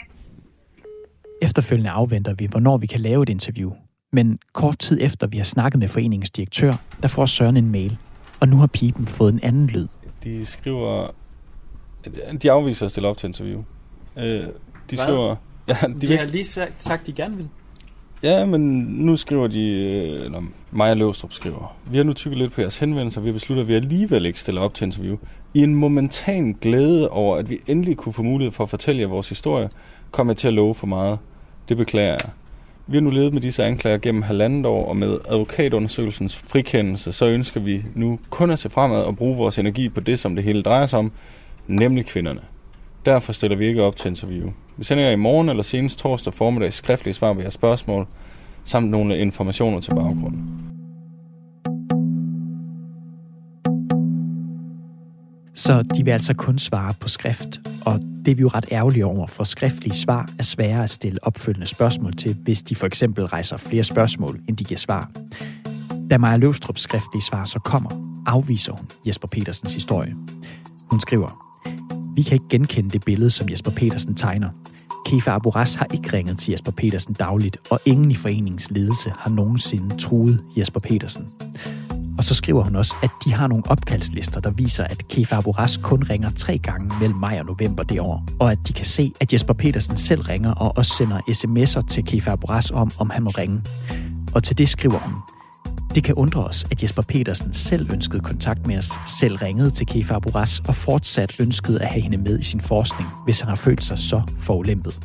Efterfølgende 1.41 1.89
afventer 1.91 2.33
vi, 2.33 2.45
hvornår 2.45 2.77
vi 2.77 2.85
kan 2.87 2.99
lave 2.99 3.23
et 3.23 3.29
interview. 3.29 3.71
Men 4.15 4.39
kort 4.53 4.79
tid 4.79 4.97
efter, 5.01 5.27
vi 5.27 5.37
har 5.37 5.43
snakket 5.43 5.79
med 5.79 5.87
foreningens 5.87 6.29
direktør, 6.29 6.71
der 7.01 7.07
får 7.07 7.25
Søren 7.25 7.57
en 7.57 7.71
mail. 7.71 7.97
Og 8.39 8.47
nu 8.49 8.57
har 8.57 8.67
pipen 8.67 9.07
fået 9.07 9.33
en 9.33 9.39
anden 9.43 9.67
lyd. 9.67 9.87
De 10.23 10.45
skriver... 10.45 11.07
De 12.41 12.51
afviser 12.51 12.85
at 12.85 12.91
stille 12.91 13.07
op 13.09 13.17
til 13.17 13.27
interview. 13.27 13.63
Øh, 14.17 14.23
de 14.23 14.41
Hvad? 14.89 14.97
skriver... 14.97 15.35
Ja, 15.67 15.75
De, 15.87 16.01
de, 16.01 16.07
vil, 16.07 16.17
har 16.17 16.25
lige 16.27 16.43
sagt, 16.43 16.83
sagt, 16.83 17.07
de 17.07 17.11
gerne 17.13 17.35
vil. 17.37 17.47
ja, 18.23 18.45
men 18.45 18.61
nu 18.81 19.15
skriver 19.15 19.47
de... 19.47 19.69
Øh, 19.69 20.25
eller 20.25 20.41
Maja 20.71 20.93
Løvstrup 20.93 21.33
skriver. 21.33 21.75
Vi 21.91 21.97
har 21.97 22.03
nu 22.03 22.13
tykket 22.13 22.39
lidt 22.39 22.53
på 22.53 22.61
jeres 22.61 22.77
henvendelser, 22.77 23.21
og 23.21 23.23
vi 23.23 23.29
har 23.29 23.33
besluttet, 23.33 23.61
at 23.63 23.67
vi 23.67 23.73
alligevel 23.73 24.25
ikke 24.25 24.39
stiller 24.39 24.61
op 24.61 24.73
til 24.73 24.85
interview. 24.85 25.17
I 25.53 25.63
en 25.63 25.75
momentan 25.75 26.57
glæde 26.61 27.09
over, 27.09 27.37
at 27.37 27.49
vi 27.49 27.59
endelig 27.67 27.97
kunne 27.97 28.13
få 28.13 28.23
mulighed 28.23 28.51
for 28.51 28.63
at 28.63 28.69
fortælle 28.69 29.01
jer 29.01 29.07
vores 29.07 29.29
historie, 29.29 29.69
kom 30.11 30.27
jeg 30.27 30.37
til 30.37 30.47
at 30.47 30.53
love 30.53 30.75
for 30.75 30.87
meget. 30.87 31.19
Det 31.69 31.77
beklager 31.77 32.11
jeg. 32.11 32.29
Vi 32.87 32.97
har 32.97 33.01
nu 33.01 33.09
levet 33.09 33.33
med 33.33 33.41
disse 33.41 33.63
anklager 33.63 33.97
gennem 33.97 34.21
halvandet 34.21 34.65
år, 34.65 34.85
og 34.89 34.97
med 34.97 35.17
advokatundersøgelsens 35.29 36.35
frikendelse, 36.35 37.11
så 37.11 37.25
ønsker 37.25 37.59
vi 37.59 37.85
nu 37.95 38.19
kun 38.29 38.51
at 38.51 38.59
se 38.59 38.69
fremad 38.69 39.01
og 39.01 39.17
bruge 39.17 39.37
vores 39.37 39.59
energi 39.59 39.89
på 39.89 39.99
det, 39.99 40.19
som 40.19 40.35
det 40.35 40.43
hele 40.43 40.61
drejer 40.61 40.85
sig 40.85 40.99
om, 40.99 41.11
nemlig 41.67 42.05
kvinderne. 42.05 42.39
Derfor 43.05 43.33
stiller 43.33 43.57
vi 43.57 43.65
ikke 43.65 43.83
op 43.83 43.95
til 43.95 44.09
interview. 44.09 44.49
Vi 44.77 44.83
sender 44.83 45.03
jer 45.03 45.11
i 45.11 45.15
morgen 45.15 45.49
eller 45.49 45.63
senest 45.63 45.99
torsdag 45.99 46.33
formiddag 46.33 46.73
skriftlige 46.73 47.13
svar 47.13 47.33
på 47.33 47.39
jeres 47.39 47.53
spørgsmål, 47.53 48.07
samt 48.63 48.89
nogle 48.89 49.17
informationer 49.17 49.79
til 49.79 49.91
baggrunden. 49.91 50.65
Så 55.55 55.81
de 55.81 56.05
vil 56.05 56.11
altså 56.11 56.33
kun 56.33 56.59
svare 56.59 56.93
på 56.99 57.09
skrift, 57.09 57.59
og 57.85 57.99
det 58.25 58.31
er 58.31 58.35
vi 58.35 58.41
jo 58.41 58.47
ret 58.47 58.65
ærgerlige 58.71 59.05
over, 59.05 59.27
for 59.27 59.43
skriftlige 59.43 59.93
svar 59.93 60.29
er 60.39 60.43
svære 60.43 60.83
at 60.83 60.89
stille 60.89 61.19
opfølgende 61.23 61.67
spørgsmål 61.67 62.13
til, 62.13 62.35
hvis 62.43 62.61
de 62.61 62.75
for 62.75 62.85
eksempel 62.85 63.25
rejser 63.25 63.57
flere 63.57 63.83
spørgsmål, 63.83 64.39
end 64.49 64.57
de 64.57 64.63
giver 64.63 64.77
svar. 64.77 65.11
Da 66.09 66.17
Maja 66.17 66.37
Løvstrups 66.37 66.81
skriftlige 66.81 67.23
svar 67.23 67.45
så 67.45 67.59
kommer, 67.59 68.21
afviser 68.25 68.71
hun 68.71 68.87
Jesper 69.07 69.27
Petersens 69.27 69.73
historie. 69.73 70.15
Hun 70.89 70.99
skriver, 70.99 71.29
vi 72.15 72.21
kan 72.21 72.33
ikke 72.33 72.49
genkende 72.49 72.89
det 72.89 73.05
billede, 73.05 73.29
som 73.29 73.49
Jesper 73.49 73.71
Petersen 73.71 74.15
tegner. 74.15 74.49
Kefa 75.05 75.31
Aboras 75.31 75.73
har 75.73 75.87
ikke 75.93 76.13
ringet 76.13 76.37
til 76.37 76.51
Jesper 76.51 76.71
Petersen 76.71 77.13
dagligt, 77.13 77.57
og 77.71 77.79
ingen 77.85 78.11
i 78.11 78.15
foreningens 78.15 78.71
ledelse 78.71 79.13
har 79.19 79.29
nogensinde 79.29 79.97
truet 79.97 80.41
Jesper 80.57 80.79
Petersen. 80.79 81.29
Og 82.17 82.23
så 82.23 82.33
skriver 82.33 82.63
hun 82.63 82.75
også, 82.75 82.95
at 83.03 83.09
de 83.25 83.33
har 83.33 83.47
nogle 83.47 83.63
opkaldslister, 83.69 84.39
der 84.39 84.49
viser, 84.49 84.83
at 84.83 85.07
Kefa 85.07 85.35
Aboras 85.35 85.77
kun 85.77 86.03
ringer 86.03 86.29
tre 86.29 86.57
gange 86.57 86.91
mellem 86.99 87.19
maj 87.19 87.37
og 87.39 87.45
november 87.45 87.83
det 87.83 87.99
år, 87.99 88.23
og 88.39 88.51
at 88.51 88.59
de 88.67 88.73
kan 88.73 88.85
se, 88.85 89.11
at 89.19 89.33
Jesper 89.33 89.53
Petersen 89.53 89.97
selv 89.97 90.21
ringer 90.21 90.51
og 90.51 90.77
også 90.77 90.93
sender 90.97 91.17
sms'er 91.29 91.87
til 91.87 92.05
Kefa 92.05 92.31
Aboras 92.31 92.71
om, 92.71 92.91
om 92.99 93.09
han 93.09 93.23
må 93.23 93.29
ringe. 93.29 93.61
Og 94.33 94.43
til 94.43 94.57
det 94.57 94.69
skriver 94.69 94.99
hun, 94.99 95.13
Det 95.95 96.03
kan 96.03 96.15
undre 96.15 96.45
os, 96.45 96.65
at 96.71 96.83
Jesper 96.83 97.01
Petersen 97.01 97.53
selv 97.53 97.91
ønskede 97.93 98.21
kontakt 98.21 98.67
med 98.67 98.77
os, 98.77 98.91
selv 99.19 99.35
ringede 99.35 99.69
til 99.69 99.85
Kefa 99.85 100.13
Aburas 100.13 100.59
og 100.67 100.75
fortsat 100.75 101.39
ønskede 101.39 101.81
at 101.81 101.87
have 101.87 102.01
hende 102.01 102.17
med 102.17 102.39
i 102.39 102.43
sin 102.43 102.61
forskning, 102.61 103.09
hvis 103.25 103.39
han 103.39 103.49
har 103.49 103.55
følt 103.55 103.83
sig 103.83 103.99
så 103.99 104.21
forulæmpet. 104.39 104.99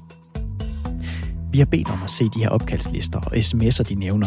Vi 1.52 1.58
har 1.58 1.66
bedt 1.66 1.90
om 1.90 2.02
at 2.04 2.10
se 2.10 2.24
de 2.24 2.38
her 2.38 2.48
opkaldslister 2.48 3.18
og 3.18 3.32
sms'er, 3.32 3.82
de 3.82 3.94
nævner, 3.94 4.26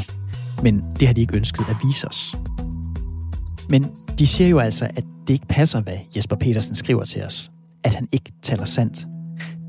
men 0.63 0.84
det 1.00 1.08
har 1.08 1.13
de 1.13 1.22
ikke 1.22 1.38
ønsket 1.38 1.66
at 1.70 1.75
vise 1.84 2.08
os. 2.08 2.36
Men 3.70 3.86
de 4.20 4.27
siger 4.27 4.48
jo 4.48 4.60
altså, 4.60 4.86
at 4.86 5.03
det 5.27 5.34
ikke 5.34 5.48
passer, 5.48 5.82
hvad 5.82 5.98
Jesper 6.15 6.36
Petersen 6.36 6.75
skriver 6.75 7.03
til 7.03 7.24
os. 7.24 7.51
At 7.84 7.93
han 7.93 8.08
ikke 8.12 8.32
taler 8.41 8.65
sandt. 8.65 9.08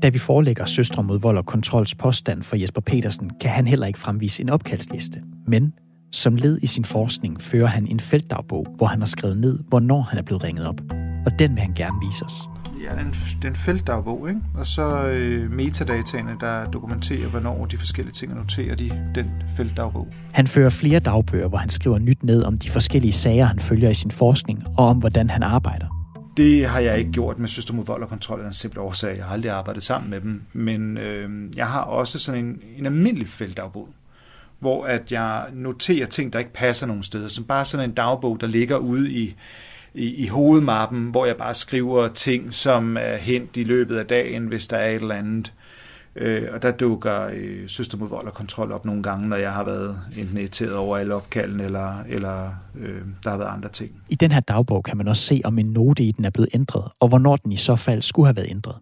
Da 0.01 0.09
vi 0.09 0.19
forelægger 0.19 0.65
Søstre 0.65 1.03
mod 1.03 1.19
vold 1.19 1.37
og 1.37 1.45
kontrols 1.45 1.95
påstand 1.95 2.43
for 2.43 2.55
Jesper 2.55 2.81
Petersen, 2.81 3.31
kan 3.41 3.49
han 3.49 3.67
heller 3.67 3.87
ikke 3.87 3.99
fremvise 3.99 4.43
en 4.43 4.49
opkaldsliste. 4.49 5.21
Men 5.47 5.73
som 6.11 6.35
led 6.35 6.59
i 6.61 6.67
sin 6.67 6.85
forskning 6.85 7.41
fører 7.41 7.67
han 7.67 7.87
en 7.87 7.99
feltdagbog, 7.99 8.67
hvor 8.77 8.85
han 8.85 8.99
har 8.99 9.05
skrevet 9.05 9.37
ned, 9.37 9.59
hvornår 9.67 10.01
han 10.01 10.19
er 10.19 10.23
blevet 10.23 10.43
ringet 10.43 10.67
op. 10.67 10.81
Og 11.25 11.39
den 11.39 11.51
vil 11.51 11.61
han 11.61 11.73
gerne 11.73 11.97
vise 12.07 12.25
os. 12.25 12.33
Ja, 12.83 12.95
den, 12.95 13.15
den 13.41 13.55
feltdagbog, 13.55 14.29
ikke? 14.29 14.41
Og 14.55 14.67
så 14.67 15.07
øh, 15.07 15.51
metadataene, 15.51 16.37
der 16.39 16.65
dokumenterer, 16.65 17.27
hvornår 17.27 17.65
de 17.65 17.77
forskellige 17.77 18.13
ting 18.13 18.31
er 18.31 18.35
noteret 18.35 18.79
i 18.79 18.91
den 19.15 19.31
feltdagbog. 19.57 20.07
Han 20.31 20.47
fører 20.47 20.69
flere 20.69 20.99
dagbøger, 20.99 21.47
hvor 21.47 21.57
han 21.57 21.69
skriver 21.69 21.97
nyt 21.97 22.23
ned 22.23 22.43
om 22.43 22.57
de 22.57 22.69
forskellige 22.69 23.13
sager, 23.13 23.45
han 23.45 23.59
følger 23.59 23.89
i 23.89 23.93
sin 23.93 24.11
forskning, 24.11 24.63
og 24.77 24.85
om 24.85 24.97
hvordan 24.97 25.29
han 25.29 25.43
arbejder. 25.43 26.05
Det 26.37 26.65
har 26.65 26.79
jeg 26.79 26.99
ikke 26.99 27.11
gjort 27.11 27.39
med 27.39 27.47
Søster 27.47 27.73
mod 27.73 27.85
vold 27.85 28.03
og 28.03 28.09
kontrol 28.09 28.41
af 28.41 28.45
en 28.45 28.53
simpel 28.53 28.79
årsag. 28.79 29.17
Jeg 29.17 29.25
har 29.25 29.33
aldrig 29.33 29.51
arbejdet 29.51 29.83
sammen 29.83 30.09
med 30.09 30.21
dem. 30.21 30.41
Men 30.53 30.97
øh, 30.97 31.29
jeg 31.57 31.67
har 31.67 31.81
også 31.81 32.19
sådan 32.19 32.45
en, 32.45 32.61
en 32.77 32.85
almindelig 32.85 33.27
feltdagbog, 33.27 33.89
hvor 34.59 34.85
at 34.85 35.11
jeg 35.11 35.45
noterer 35.53 36.07
ting, 36.07 36.33
der 36.33 36.39
ikke 36.39 36.53
passer 36.53 36.87
nogen 36.87 37.03
steder. 37.03 37.27
Som 37.27 37.43
bare 37.43 37.65
sådan 37.65 37.89
en 37.89 37.95
dagbog, 37.95 38.41
der 38.41 38.47
ligger 38.47 38.77
ude 38.77 39.11
i, 39.11 39.35
i, 39.95 40.15
i 40.15 40.27
hovedmappen, 40.27 41.09
hvor 41.09 41.25
jeg 41.25 41.37
bare 41.37 41.53
skriver 41.53 42.07
ting, 42.07 42.53
som 42.53 42.97
er 42.99 43.15
hent 43.15 43.57
i 43.57 43.63
løbet 43.63 43.97
af 43.97 44.05
dagen, 44.05 44.47
hvis 44.47 44.67
der 44.67 44.77
er 44.77 44.89
et 44.89 45.01
eller 45.01 45.15
andet. 45.15 45.53
Øh, 46.17 46.43
og 46.53 46.61
der 46.61 46.71
dukker 46.71 47.29
øh, 47.33 47.69
Søster 47.69 47.97
mod 47.97 48.09
vold 48.09 48.27
og 48.27 48.33
kontrol 48.33 48.71
op 48.71 48.85
nogle 48.85 49.03
gange, 49.03 49.27
når 49.27 49.35
jeg 49.35 49.53
har 49.53 49.63
været 49.63 49.99
enten 50.17 50.37
irriteret 50.37 50.73
over 50.75 50.97
alle 50.97 51.15
opkalden, 51.15 51.59
eller, 51.59 52.03
eller 52.09 52.51
øh, 52.75 53.01
der 53.23 53.29
har 53.29 53.37
været 53.37 53.49
andre 53.49 53.69
ting. 53.69 53.91
I 54.09 54.15
den 54.15 54.31
her 54.31 54.39
dagbog 54.39 54.83
kan 54.83 54.97
man 54.97 55.07
også 55.07 55.23
se, 55.23 55.41
om 55.43 55.59
en 55.59 55.65
note 55.65 56.03
i 56.03 56.11
den 56.11 56.25
er 56.25 56.29
blevet 56.29 56.49
ændret, 56.53 56.91
og 56.99 57.07
hvornår 57.07 57.35
den 57.35 57.51
i 57.51 57.57
så 57.57 57.75
fald 57.75 58.01
skulle 58.01 58.27
have 58.27 58.35
været 58.35 58.49
ændret. 58.49 58.75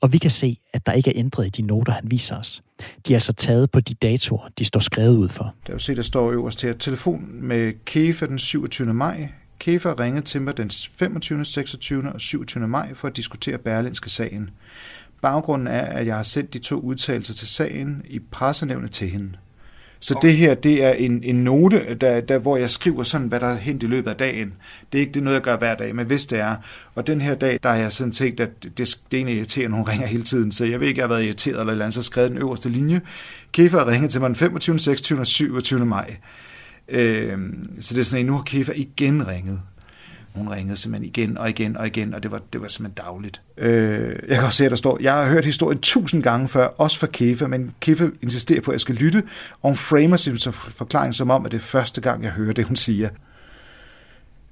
Og 0.00 0.12
vi 0.12 0.18
kan 0.18 0.30
se, 0.30 0.58
at 0.72 0.86
der 0.86 0.92
ikke 0.92 1.10
er 1.10 1.20
ændret 1.20 1.46
i 1.46 1.48
de 1.48 1.62
noter, 1.62 1.92
han 1.92 2.10
viser 2.10 2.36
os. 2.36 2.62
De 3.06 3.12
er 3.12 3.16
altså 3.16 3.32
taget 3.32 3.70
på 3.70 3.80
de 3.80 3.94
datoer, 3.94 4.48
de 4.58 4.64
står 4.64 4.80
skrevet 4.80 5.16
ud 5.16 5.28
for. 5.28 5.54
Der 5.66 5.72
er 5.72 5.74
jo 5.74 5.78
se, 5.78 5.96
der 5.96 6.02
står 6.02 6.32
øverst 6.32 6.62
her, 6.62 6.72
telefon 6.72 7.28
med 7.32 7.72
Kefa 7.84 8.26
den 8.26 8.38
27. 8.38 8.94
maj. 8.94 9.28
Kefa 9.58 9.92
ringede 9.92 10.26
til 10.26 10.42
mig 10.42 10.56
den 10.56 10.70
25., 10.70 11.44
26. 11.44 12.12
og 12.12 12.20
27. 12.20 12.68
maj 12.68 12.94
for 12.94 13.08
at 13.08 13.16
diskutere 13.16 13.58
Berlinske 13.58 14.10
sagen. 14.10 14.50
Baggrunden 15.22 15.68
er, 15.68 15.80
at 15.80 16.06
jeg 16.06 16.16
har 16.16 16.22
sendt 16.22 16.54
de 16.54 16.58
to 16.58 16.80
udtalelser 16.80 17.34
til 17.34 17.48
sagen 17.48 18.02
i 18.08 18.18
pressenævnet 18.18 18.90
til 18.90 19.08
hende. 19.08 19.32
Så 20.00 20.14
okay. 20.14 20.28
det 20.28 20.36
her, 20.36 20.54
det 20.54 20.84
er 20.84 20.92
en, 20.92 21.22
en 21.24 21.34
note, 21.34 21.94
der, 22.00 22.20
der, 22.20 22.38
hvor 22.38 22.56
jeg 22.56 22.70
skriver 22.70 23.02
sådan, 23.02 23.26
hvad 23.26 23.40
der 23.40 23.46
er 23.46 23.56
hent 23.56 23.82
i 23.82 23.86
løbet 23.86 24.10
af 24.10 24.16
dagen. 24.16 24.54
Det 24.92 24.98
er 24.98 25.00
ikke 25.00 25.12
det 25.12 25.20
er 25.20 25.24
noget, 25.24 25.34
jeg 25.34 25.42
gør 25.42 25.56
hver 25.56 25.74
dag, 25.74 25.94
men 25.94 26.06
hvis 26.06 26.26
det 26.26 26.38
er. 26.38 26.56
Og 26.94 27.06
den 27.06 27.20
her 27.20 27.34
dag, 27.34 27.58
der 27.62 27.68
har 27.68 27.76
jeg 27.76 27.92
sådan 27.92 28.12
tænkt, 28.12 28.40
at 28.40 28.50
det, 28.62 28.98
det 29.10 29.16
er 29.16 29.20
en 29.20 29.28
irriterende, 29.28 29.76
hun 29.76 29.88
ringer 29.88 30.06
hele 30.06 30.22
tiden, 30.22 30.52
så 30.52 30.64
jeg 30.64 30.80
ved 30.80 30.88
ikke, 30.88 30.98
jeg 30.98 31.08
har 31.08 31.14
været 31.14 31.24
irriteret 31.24 31.60
eller 31.60 31.72
andet, 31.84 31.94
så 31.94 32.02
skrevet 32.02 32.30
den 32.30 32.38
øverste 32.38 32.68
linje. 32.68 33.00
Kefa 33.52 33.84
ringede 33.84 34.12
til 34.12 34.20
mig 34.20 34.28
den 34.28 34.36
25., 34.36 34.78
26. 34.78 35.20
og 35.20 35.26
27. 35.26 35.86
maj. 35.86 36.16
Øh, 36.88 37.38
så 37.80 37.94
det 37.94 38.00
er 38.00 38.04
sådan, 38.04 38.20
at 38.20 38.26
nu 38.26 38.36
har 38.36 38.42
Kefa 38.42 38.72
igen 38.76 39.28
ringet. 39.28 39.60
Hun 40.34 40.48
ringede 40.48 40.76
simpelthen 40.76 41.08
igen 41.08 41.38
og 41.38 41.48
igen 41.48 41.76
og 41.76 41.86
igen, 41.86 42.14
og 42.14 42.22
det 42.22 42.30
var, 42.30 42.40
det 42.52 42.60
var 42.62 42.68
simpelthen 42.68 43.04
dagligt. 43.04 43.42
Øh, 43.56 44.16
jeg 44.28 44.36
kan 44.36 44.44
også 44.44 44.56
se, 44.56 44.64
at 44.64 44.70
der 44.70 44.76
står, 44.76 44.98
jeg 45.00 45.14
har 45.14 45.26
hørt 45.26 45.44
historien 45.44 45.80
tusind 45.80 46.22
gange 46.22 46.48
før, 46.48 46.66
også 46.66 46.98
fra 46.98 47.06
Kefa, 47.06 47.46
men 47.46 47.74
Kefa 47.80 48.08
insisterer 48.22 48.60
på, 48.60 48.70
at 48.70 48.74
jeg 48.74 48.80
skal 48.80 48.94
lytte, 48.94 49.22
og 49.62 49.70
hun 49.70 49.76
framer 49.76 50.16
sin 50.16 50.38
forklaring 50.54 51.14
som 51.14 51.30
om, 51.30 51.46
at 51.46 51.52
det 51.52 51.58
er 51.58 51.62
første 51.62 52.00
gang, 52.00 52.24
jeg 52.24 52.30
hører 52.30 52.52
det, 52.52 52.66
hun 52.66 52.76
siger. 52.76 53.08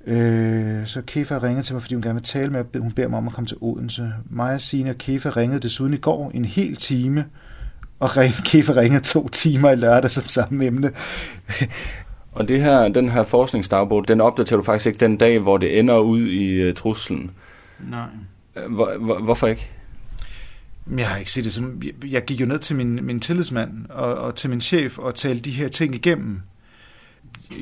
Øh, 0.07 0.87
så 0.87 1.03
Kefa 1.07 1.39
ringer 1.39 1.63
til 1.63 1.75
mig, 1.75 1.83
fordi 1.83 1.95
hun 1.95 2.03
gerne 2.03 2.15
vil 2.15 2.23
tale 2.23 2.51
med 2.51 2.65
mig. 2.73 2.83
Hun 2.83 2.93
beder 2.93 3.09
mig 3.09 3.19
om 3.19 3.27
at 3.27 3.33
komme 3.33 3.49
til 3.49 3.57
Odense. 3.61 4.13
Maja, 4.31 4.59
Signe 4.59 4.91
og 4.91 4.99
Kefa 4.99 5.29
ringede 5.29 5.61
desuden 5.61 5.95
i 5.95 5.97
går 5.97 6.31
en 6.35 6.45
hel 6.45 6.77
time, 6.77 7.25
og 8.01 8.11
Kefa 8.45 8.73
ringede 8.73 9.05
to 9.05 9.29
timer 9.29 9.71
i 9.71 9.77
lørdag 9.77 10.11
som 10.11 10.29
samme 10.29 10.65
emne. 10.65 10.91
Og 12.37 12.49
det 12.49 12.63
her, 12.63 12.89
den 12.89 13.09
her 13.09 13.25
forskningsdagbog, 13.25 14.09
den 14.09 14.21
opdaterer 14.21 14.57
du 14.57 14.63
faktisk 14.63 14.87
ikke 14.87 14.99
den 14.99 15.17
dag, 15.17 15.39
hvor 15.39 15.59
det 15.59 15.79
ender 15.79 15.99
ud 15.99 16.21
i 16.21 16.69
uh, 16.69 16.75
truslen. 16.75 17.31
Nej. 17.91 18.07
Hvor, 18.69 18.99
hvor, 18.99 19.19
hvorfor 19.19 19.47
ikke? 19.47 19.71
Jeg 20.97 21.09
har 21.09 21.19
ikke 21.19 21.31
set 21.31 21.45
det 21.45 21.53
som... 21.53 21.83
Jeg 22.07 22.25
gik 22.25 22.41
jo 22.41 22.47
ned 22.47 22.59
til 22.59 22.77
min, 22.77 23.05
min 23.05 23.21
tillidsmand 23.21 23.87
og, 23.91 24.15
og 24.15 24.35
til 24.35 24.51
min 24.51 24.61
chef 24.61 24.99
og 24.99 25.15
talte 25.15 25.43
de 25.43 25.51
her 25.51 25.69
ting 25.69 25.95
igennem. 25.95 26.41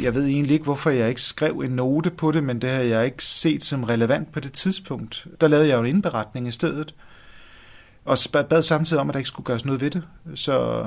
Jeg 0.01 0.15
ved 0.15 0.27
egentlig 0.27 0.53
ikke, 0.53 0.65
hvorfor 0.65 0.91
jeg 0.91 1.09
ikke 1.09 1.21
skrev 1.21 1.61
en 1.61 1.71
note 1.71 2.11
på 2.11 2.33
det, 2.33 2.45
men 2.45 2.59
det 2.59 2.71
har 2.71 2.81
jeg 2.81 3.05
ikke 3.05 3.25
set 3.25 3.65
som 3.65 3.85
relevant 3.85 4.33
på 4.33 4.41
det 4.41 4.53
tidspunkt. 4.53 5.27
Der 5.41 5.49
lavede 5.49 5.69
jeg 5.69 5.77
jo 5.77 5.81
en 5.81 5.87
indberetning 5.87 6.49
i 6.49 6.51
stedet. 6.51 6.95
Og 8.05 8.19
bad 8.33 8.63
samtidig 8.63 9.01
om, 9.01 9.09
at 9.09 9.15
der 9.15 9.19
ikke 9.19 9.29
skulle 9.29 9.47
gøres 9.47 9.65
noget 9.65 9.81
ved 9.81 9.91
det. 9.91 10.03
Så 10.35 10.87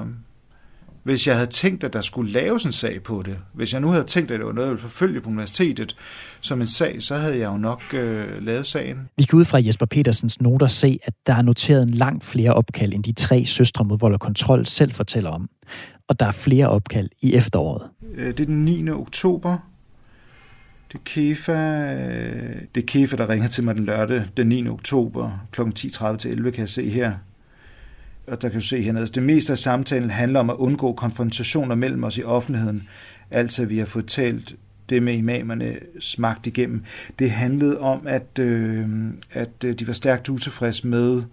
hvis 1.08 1.28
jeg 1.28 1.36
havde 1.36 1.50
tænkt, 1.50 1.84
at 1.84 1.94
der 1.94 2.02
skulle 2.02 2.32
laves 2.32 2.66
en 2.66 2.72
sag 2.72 3.04
på 3.04 3.24
det, 3.26 3.38
hvis 3.54 3.74
jeg 3.74 3.82
nu 3.82 3.90
havde 3.90 4.04
tænkt, 4.04 4.32
at 4.32 4.40
det 4.40 4.46
var 4.46 4.52
noget, 4.52 4.68
jeg 4.68 4.72
ville 4.72 4.82
forfølge 4.82 5.22
på 5.22 5.30
universitetet 5.30 5.96
som 6.42 6.62
en 6.62 6.68
sag, 6.68 7.04
så 7.04 7.16
havde 7.16 7.38
jeg 7.38 7.46
jo 7.46 7.58
nok 7.58 7.82
øh, 7.94 8.44
lavet 8.44 8.68
sagen. 8.68 9.10
Vi 9.18 9.24
kan 9.24 9.40
ud 9.40 9.46
fra 9.46 9.60
Jesper 9.66 9.86
Petersens 9.86 10.42
noter 10.42 10.68
se, 10.68 11.00
at 11.04 11.14
der 11.28 11.34
er 11.34 11.42
noteret 11.42 11.84
en 11.84 11.90
langt 11.90 12.24
flere 12.24 12.54
opkald, 12.54 12.94
end 12.94 13.04
de 13.04 13.12
tre 13.12 13.46
søstre 13.46 13.86
mod 13.86 14.00
vold 14.00 14.14
og 14.14 14.20
kontrol 14.20 14.66
selv 14.66 14.92
fortæller 14.92 15.30
om. 15.30 15.50
Og 16.08 16.20
der 16.20 16.26
er 16.26 16.32
flere 16.32 16.70
opkald 16.70 17.10
i 17.22 17.34
efteråret. 17.34 17.90
Øh, 18.16 18.28
det 18.28 18.40
er 18.40 18.46
den 18.46 18.66
9. 18.66 18.90
oktober. 18.90 19.58
Det 20.92 20.98
er 20.98 21.04
Kefa, 21.06 21.94
øh, 21.94 22.56
det 22.76 22.82
er 22.82 22.88
Kefa, 22.88 23.16
der 23.16 23.30
ringer 23.30 23.48
til 23.48 23.64
mig 23.64 23.76
den 23.76 23.86
lørdag, 23.86 24.24
den 24.38 24.48
9. 24.48 24.68
oktober 24.68 25.32
kl. 25.52 25.62
10.30 25.62 26.18
til 26.18 26.32
11, 26.32 26.52
kan 26.52 26.60
jeg 26.60 26.70
se 26.70 26.90
her 26.90 27.14
og 28.28 28.42
der 28.42 28.50
kan 28.50 28.60
du 28.60 28.66
se 28.66 28.82
hernede, 28.82 29.08
det 29.08 29.24
meste 29.24 29.52
af 29.54 29.58
samtalen 29.58 30.10
handler 30.10 30.40
om 30.40 30.50
at 30.50 30.56
undgå 30.56 30.94
konfrontationer 30.94 31.76
mellem 31.76 32.04
os 32.04 32.18
i 32.18 32.24
offentligheden. 32.24 32.88
Altså, 33.32 33.66
vi 33.66 33.78
har 33.78 33.86
fået 33.86 34.06
talt 34.06 34.56
det 34.90 35.04
med 35.04 35.14
imamerne 35.14 35.76
smagt 36.00 36.48
igennem. 36.48 36.84
Det 37.20 37.32
handlede 37.32 37.80
om, 37.80 38.08
at, 38.08 38.40
øh, 38.40 38.88
at 39.32 39.50
øh, 39.66 39.80
de 39.80 39.88
var 39.88 39.94
stærkt 39.94 40.30
utilfredse 40.30 40.88
med, 40.88 41.24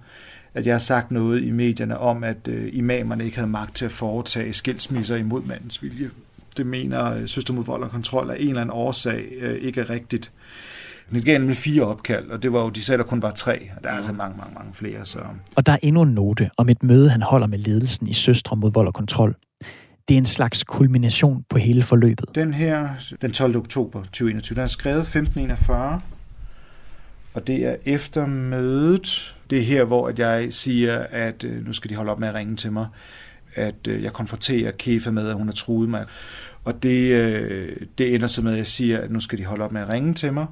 at 0.54 0.66
jeg 0.66 0.74
har 0.74 0.78
sagt 0.78 1.10
noget 1.10 1.42
i 1.42 1.50
medierne 1.50 1.98
om, 1.98 2.24
at 2.24 2.48
øh, 2.48 2.70
imamerne 2.72 3.24
ikke 3.24 3.36
havde 3.36 3.50
magt 3.50 3.76
til 3.76 3.84
at 3.84 3.92
foretage 3.92 4.52
skilsmisser 4.52 5.16
imod 5.16 5.42
mandens 5.42 5.82
vilje. 5.82 6.10
Det 6.56 6.66
mener 6.66 7.12
øh, 7.12 7.28
Søster 7.28 7.54
mod 7.54 7.64
vold 7.64 7.82
og 7.82 7.90
kontrol 7.90 8.30
af 8.30 8.36
en 8.38 8.48
eller 8.48 8.60
anden 8.60 8.74
årsag 8.76 9.28
øh, 9.40 9.54
ikke 9.54 9.80
er 9.80 9.90
rigtigt. 9.90 10.30
Øh, 10.34 10.74
gav 11.21 11.40
med 11.40 11.54
fire 11.54 11.83
opkald, 11.83 12.30
og 12.30 12.42
det 12.42 12.52
var 12.52 12.62
jo, 12.62 12.68
de 12.68 12.83
sagde, 12.83 12.99
der 12.99 13.04
kun 13.04 13.23
var 13.23 13.30
tre, 13.30 13.71
og 13.76 13.85
der 13.85 13.90
er 13.90 13.97
altså 13.97 14.12
mange, 14.12 14.37
mange, 14.37 14.54
mange 14.54 14.75
flere. 14.75 15.06
Så. 15.06 15.18
Og 15.56 15.66
der 15.66 15.73
er 15.73 15.78
endnu 15.83 16.02
en 16.02 16.14
note 16.14 16.50
om 16.56 16.68
et 16.68 16.83
møde, 16.83 17.11
han 17.11 17.23
holder 17.23 17.47
med 17.47 17.59
ledelsen 17.59 18.06
i 18.06 18.12
Søstre 18.12 18.56
mod 18.56 18.73
vold 18.73 18.87
og 18.87 18.94
kontrol. 18.94 19.37
Det 20.09 20.14
er 20.14 20.18
en 20.18 20.25
slags 20.25 20.64
kulmination 20.64 21.44
på 21.49 21.59
hele 21.59 21.83
forløbet. 21.83 22.35
Den 22.35 22.54
her, 22.54 22.88
den 23.23 23.33
12. 23.33 23.56
oktober 23.56 24.02
2021, 24.02 24.56
den 24.56 24.62
er 24.62 24.66
skrevet 24.66 25.00
1541, 25.00 26.00
og 27.35 27.47
det 27.47 27.66
er 27.66 27.76
efter 27.85 28.26
mødet. 28.26 29.37
Det 29.50 29.59
er 29.59 29.62
her, 29.62 29.85
hvor 29.85 30.09
at 30.09 30.18
jeg 30.18 30.52
siger, 30.52 30.99
at 30.99 31.44
øh, 31.44 31.66
nu 31.66 31.73
skal 31.73 31.90
de 31.90 31.94
holde 31.97 32.12
op 32.12 32.21
med 32.21 32.28
at 32.28 32.35
ringe 32.35 32.56
til 32.56 32.73
mig. 32.73 32.87
At 33.54 33.87
øh, 33.88 34.02
jeg 34.02 34.12
konfronterer 34.12 34.73
Kefa 34.78 35.11
med, 35.11 35.28
at 35.28 35.35
hun 35.35 35.47
har 35.47 35.52
truet 35.52 35.88
mig. 35.88 36.04
Og 36.64 36.83
det, 36.83 37.12
øh, 37.12 37.76
det 37.99 38.14
ender 38.14 38.26
så 38.26 38.42
med, 38.42 38.52
at 38.52 38.59
jeg 38.59 38.66
siger, 38.66 38.99
at 38.99 39.11
nu 39.11 39.21
skal 39.21 39.38
de 39.38 39.44
holde 39.44 39.64
op 39.64 39.73
med 39.73 39.80
at 39.80 39.88
ringe 39.88 40.14
til 40.14 40.33
mig. 40.33 40.47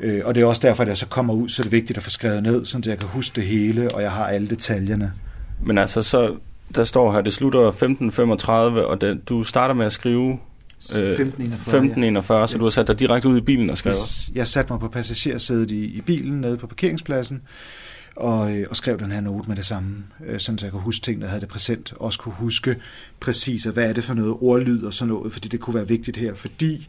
Øh, 0.00 0.20
og 0.24 0.34
det 0.34 0.40
er 0.40 0.46
også 0.46 0.62
derfor, 0.62 0.82
at 0.82 0.88
jeg 0.88 0.96
så 0.96 1.06
kommer 1.06 1.34
ud, 1.34 1.48
så 1.48 1.62
det 1.62 1.66
er 1.66 1.70
vigtigt 1.70 1.96
at 1.96 2.02
få 2.02 2.10
skrevet 2.10 2.42
ned, 2.42 2.64
så 2.64 2.80
jeg 2.86 2.98
kan 2.98 3.08
huske 3.08 3.36
det 3.36 3.44
hele, 3.44 3.94
og 3.94 4.02
jeg 4.02 4.12
har 4.12 4.26
alle 4.26 4.46
detaljerne. 4.46 5.12
Men 5.62 5.78
altså, 5.78 6.02
så 6.02 6.34
der 6.74 6.84
står 6.84 7.12
her, 7.12 7.20
det 7.20 7.32
slutter 7.32 7.70
15.35, 7.70 8.52
og 8.86 9.00
det, 9.00 9.28
du 9.28 9.44
starter 9.44 9.74
med 9.74 9.86
at 9.86 9.92
skrive 9.92 10.38
1541, 10.78 12.40
ja. 12.40 12.46
så 12.46 12.58
du 12.58 12.64
har 12.64 12.70
sat 12.70 12.88
dig 12.88 12.98
direkte 12.98 13.28
ud 13.28 13.38
i 13.38 13.40
bilen 13.40 13.70
og 13.70 13.78
skrevet? 13.78 13.98
Yes, 13.98 14.30
jeg 14.34 14.46
satte 14.46 14.72
mig 14.72 14.80
på 14.80 14.88
passagersædet 14.88 15.70
i, 15.70 15.84
i 15.84 16.00
bilen 16.00 16.40
nede 16.40 16.56
på 16.56 16.66
parkeringspladsen, 16.66 17.42
og, 18.16 18.56
øh, 18.56 18.66
og 18.70 18.76
skrev 18.76 18.98
den 18.98 19.12
her 19.12 19.20
note 19.20 19.48
med 19.48 19.56
det 19.56 19.66
samme, 19.66 20.04
øh, 20.26 20.40
sådan 20.40 20.58
så 20.58 20.66
jeg 20.66 20.72
kunne 20.72 20.82
huske 20.82 21.04
ting, 21.04 21.20
der 21.20 21.26
havde 21.26 21.40
det 21.40 21.48
præsent, 21.48 21.94
også 21.96 22.18
kunne 22.18 22.34
huske 22.34 22.76
præcis, 23.20 23.64
hvad 23.64 23.88
er 23.88 23.92
det 23.92 24.04
for 24.04 24.14
noget 24.14 24.36
ordlyd 24.40 24.82
og 24.82 24.94
sådan 24.94 25.14
noget, 25.14 25.32
fordi 25.32 25.48
det 25.48 25.60
kunne 25.60 25.74
være 25.74 25.88
vigtigt 25.88 26.16
her, 26.16 26.34
fordi 26.34 26.88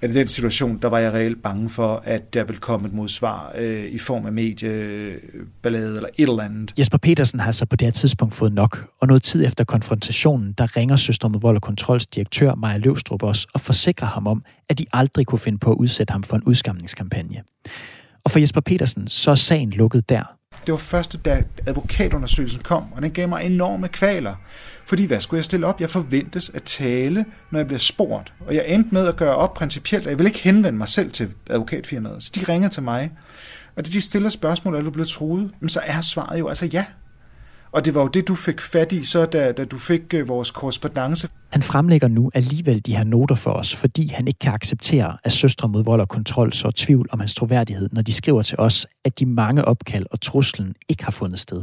at 0.00 0.10
i 0.10 0.12
den 0.14 0.28
situation, 0.28 0.78
der 0.82 0.88
var 0.88 0.98
jeg 0.98 1.12
reelt 1.12 1.42
bange 1.42 1.68
for, 1.68 2.02
at 2.04 2.34
der 2.34 2.44
ville 2.44 2.60
komme 2.60 2.88
et 2.88 2.94
modsvar 2.94 3.52
øh, 3.58 3.84
i 3.84 3.98
form 3.98 4.26
af 4.26 4.32
medieballade 4.32 5.96
eller 5.96 6.08
et 6.18 6.28
eller 6.28 6.42
andet. 6.42 6.74
Jesper 6.78 6.98
Petersen 6.98 7.40
har 7.40 7.52
så 7.52 7.66
på 7.66 7.76
det 7.76 7.86
her 7.86 7.92
tidspunkt 7.92 8.34
fået 8.34 8.52
nok, 8.52 8.88
og 9.00 9.08
noget 9.08 9.22
tid 9.22 9.46
efter 9.46 9.64
konfrontationen, 9.64 10.52
der 10.52 10.76
ringer 10.76 10.96
Søster 10.96 11.28
mod 11.28 11.40
Vold 11.40 11.56
og 11.56 11.62
Kontrols 11.62 12.06
direktør 12.06 12.54
Maja 12.54 12.76
Løvstrup 12.76 13.22
også 13.22 13.46
og 13.54 13.60
forsikrer 13.60 14.08
ham 14.08 14.26
om, 14.26 14.44
at 14.68 14.78
de 14.78 14.86
aldrig 14.92 15.26
kunne 15.26 15.38
finde 15.38 15.58
på 15.58 15.70
at 15.70 15.76
udsætte 15.76 16.12
ham 16.12 16.22
for 16.22 16.36
en 16.36 16.42
udskamningskampagne. 16.42 17.42
Og 18.24 18.30
for 18.30 18.38
Jesper 18.38 18.60
Petersen, 18.60 19.08
så 19.08 19.30
er 19.30 19.34
sagen 19.34 19.70
lukket 19.70 20.08
der. 20.08 20.22
Det 20.66 20.72
var 20.72 20.78
første, 20.78 21.18
da 21.18 21.42
advokatundersøgelsen 21.66 22.62
kom, 22.62 22.92
og 22.92 23.02
den 23.02 23.10
gav 23.10 23.28
mig 23.28 23.46
enorme 23.46 23.88
kvaler. 23.88 24.34
Fordi 24.88 25.04
hvad 25.04 25.20
skulle 25.20 25.38
jeg 25.38 25.44
stille 25.44 25.66
op? 25.66 25.80
Jeg 25.80 25.90
forventes 25.90 26.50
at 26.54 26.62
tale, 26.62 27.24
når 27.50 27.58
jeg 27.58 27.66
bliver 27.66 27.78
spurgt. 27.78 28.32
Og 28.46 28.54
jeg 28.54 28.64
endte 28.68 28.90
med 28.92 29.06
at 29.06 29.16
gøre 29.16 29.36
op 29.36 29.54
principielt, 29.54 30.06
at 30.06 30.10
jeg 30.10 30.18
vil 30.18 30.26
ikke 30.26 30.38
henvende 30.38 30.78
mig 30.78 30.88
selv 30.88 31.10
til 31.10 31.30
advokatfirmaet. 31.50 32.22
Så 32.22 32.32
de 32.34 32.52
ringer 32.52 32.68
til 32.68 32.82
mig, 32.82 33.10
og 33.76 33.86
da 33.86 33.90
de 33.90 34.00
stiller 34.00 34.28
spørgsmål, 34.28 34.74
er 34.74 34.82
du 34.82 34.90
blevet 34.90 35.08
truet? 35.08 35.50
Men 35.60 35.68
så 35.68 35.80
er 35.84 36.00
svaret 36.00 36.38
jo 36.38 36.48
altså 36.48 36.66
ja. 36.66 36.84
Og 37.72 37.84
det 37.84 37.94
var 37.94 38.00
jo 38.02 38.08
det, 38.08 38.28
du 38.28 38.34
fik 38.34 38.60
fat 38.60 38.92
i, 38.92 39.04
så 39.04 39.26
da, 39.26 39.52
da 39.52 39.64
du 39.64 39.78
fik 39.78 40.14
øh, 40.14 40.28
vores 40.28 40.50
korrespondence. 40.50 41.28
Han 41.52 41.62
fremlægger 41.62 42.08
nu 42.08 42.30
alligevel 42.34 42.86
de 42.86 42.96
her 42.96 43.04
noter 43.04 43.34
for 43.34 43.50
os, 43.50 43.74
fordi 43.74 44.06
han 44.06 44.28
ikke 44.28 44.38
kan 44.38 44.52
acceptere, 44.52 45.16
at 45.24 45.32
Søstre 45.32 45.68
mod 45.68 45.84
vold 45.84 46.00
og 46.00 46.08
kontrol 46.08 46.52
så 46.52 46.70
tvivl 46.70 47.08
om 47.10 47.20
hans 47.20 47.34
troværdighed, 47.34 47.88
når 47.92 48.02
de 48.02 48.12
skriver 48.12 48.42
til 48.42 48.58
os, 48.58 48.86
at 49.04 49.18
de 49.18 49.26
mange 49.26 49.64
opkald 49.64 50.06
og 50.10 50.20
truslen 50.20 50.74
ikke 50.88 51.04
har 51.04 51.12
fundet 51.12 51.38
sted. 51.38 51.62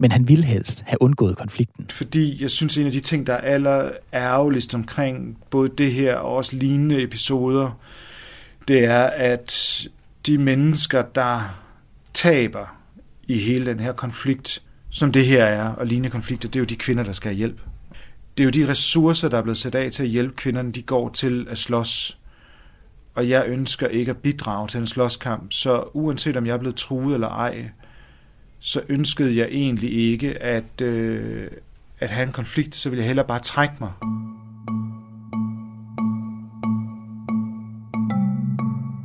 Men 0.00 0.10
han 0.12 0.28
ville 0.28 0.44
helst 0.44 0.82
have 0.86 1.02
undgået 1.02 1.36
konflikten. 1.36 1.86
Fordi 1.90 2.42
jeg 2.42 2.50
synes, 2.50 2.78
en 2.78 2.86
af 2.86 2.92
de 2.92 3.00
ting, 3.00 3.26
der 3.26 3.32
er 3.32 3.40
aller 3.40 3.90
ærgerligst 4.12 4.74
omkring 4.74 5.38
både 5.50 5.70
det 5.78 5.92
her 5.92 6.16
og 6.16 6.36
også 6.36 6.56
lignende 6.56 7.02
episoder, 7.02 7.70
det 8.68 8.84
er, 8.84 9.04
at 9.04 9.82
de 10.26 10.38
mennesker, 10.38 11.02
der 11.02 11.58
taber 12.14 12.76
i 13.28 13.38
hele 13.38 13.66
den 13.66 13.80
her 13.80 13.92
konflikt, 13.92 14.62
som 14.90 15.12
det 15.12 15.26
her 15.26 15.44
er, 15.44 15.68
og 15.68 15.86
lignende 15.86 16.10
konflikter, 16.10 16.48
det 16.48 16.56
er 16.56 16.60
jo 16.60 16.64
de 16.64 16.76
kvinder, 16.76 17.04
der 17.04 17.12
skal 17.12 17.28
have 17.28 17.36
hjælp. 17.36 17.60
Det 18.36 18.42
er 18.42 18.44
jo 18.44 18.50
de 18.50 18.70
ressourcer, 18.70 19.28
der 19.28 19.38
er 19.38 19.42
blevet 19.42 19.58
sat 19.58 19.74
af 19.74 19.92
til 19.92 20.02
at 20.02 20.08
hjælpe 20.08 20.36
kvinderne, 20.36 20.72
de 20.72 20.82
går 20.82 21.08
til 21.08 21.46
at 21.50 21.58
slås. 21.58 22.18
Og 23.14 23.28
jeg 23.28 23.44
ønsker 23.46 23.86
ikke 23.88 24.10
at 24.10 24.16
bidrage 24.16 24.68
til 24.68 24.80
en 24.80 24.86
slåskamp, 24.86 25.52
så 25.52 25.84
uanset 25.92 26.36
om 26.36 26.46
jeg 26.46 26.52
er 26.52 26.58
blevet 26.58 26.76
truet 26.76 27.14
eller 27.14 27.28
ej, 27.28 27.70
så 28.60 28.80
ønskede 28.88 29.36
jeg 29.36 29.48
egentlig 29.50 29.92
ikke 29.92 30.42
at, 30.42 30.80
øh, 30.82 31.48
at 32.00 32.10
have 32.10 32.26
en 32.26 32.32
konflikt, 32.32 32.74
så 32.74 32.88
ville 32.88 33.00
jeg 33.02 33.06
hellere 33.06 33.26
bare 33.26 33.40
trække 33.40 33.74
mig. 33.80 33.92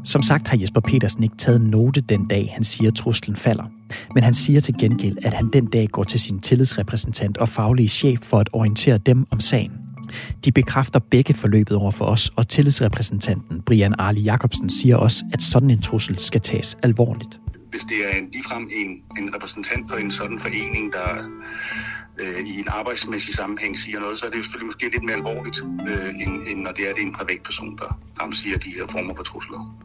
Som 0.05 0.23
sagt 0.23 0.47
har 0.47 0.57
Jesper 0.57 0.79
Petersen 0.81 1.23
ikke 1.23 1.37
taget 1.37 1.61
note 1.61 2.01
den 2.01 2.25
dag, 2.25 2.51
han 2.53 2.63
siger, 2.63 2.91
at 2.91 2.95
truslen 2.95 3.35
falder. 3.35 3.63
Men 4.13 4.23
han 4.23 4.33
siger 4.33 4.59
til 4.59 4.75
gengæld, 4.79 5.17
at 5.21 5.33
han 5.33 5.49
den 5.53 5.65
dag 5.65 5.87
går 5.87 6.03
til 6.03 6.19
sin 6.19 6.41
tillidsrepræsentant 6.41 7.37
og 7.37 7.49
faglige 7.49 7.87
chef 7.87 8.19
for 8.21 8.39
at 8.39 8.49
orientere 8.53 8.97
dem 8.97 9.27
om 9.31 9.39
sagen. 9.39 9.71
De 10.45 10.51
bekræfter 10.51 10.99
begge 10.99 11.33
forløbet 11.33 11.77
over 11.77 11.91
for 11.91 12.05
os, 12.05 12.31
og 12.35 12.47
tillidsrepræsentanten 12.47 13.61
Brian 13.61 13.95
Arli 13.97 14.21
Jacobsen 14.21 14.69
siger 14.69 14.95
også, 14.95 15.25
at 15.33 15.43
sådan 15.43 15.71
en 15.71 15.81
trussel 15.81 16.19
skal 16.19 16.41
tages 16.41 16.77
alvorligt. 16.83 17.39
Hvis 17.73 17.83
det 17.83 17.99
er 18.09 18.21
ligefrem 18.33 18.69
en, 18.71 18.89
en 19.19 19.35
repræsentant 19.35 19.89
for 19.89 19.97
en 19.97 20.11
sådan 20.11 20.39
forening, 20.39 20.93
der 20.93 21.09
øh, 22.17 22.39
i 22.47 22.59
en 22.59 22.67
arbejdsmæssig 22.67 23.33
sammenhæng 23.33 23.79
siger 23.79 23.99
noget, 23.99 24.19
så 24.19 24.25
er 24.25 24.29
det 24.29 24.37
jo 24.37 24.43
selvfølgelig 24.43 24.65
måske 24.65 24.89
lidt 24.89 25.03
mere 25.03 25.15
alvorligt, 25.15 25.57
øh, 25.87 26.09
end, 26.09 26.47
end 26.47 26.59
når 26.61 26.71
det 26.71 26.89
er, 26.89 26.93
det 26.93 27.03
en 27.03 27.13
privatperson, 27.13 27.77
der 27.77 27.99
fremsiger 28.17 28.57
de 28.57 28.69
her 28.69 28.85
former 28.87 29.13
for 29.15 29.23
trusler. 29.23 29.75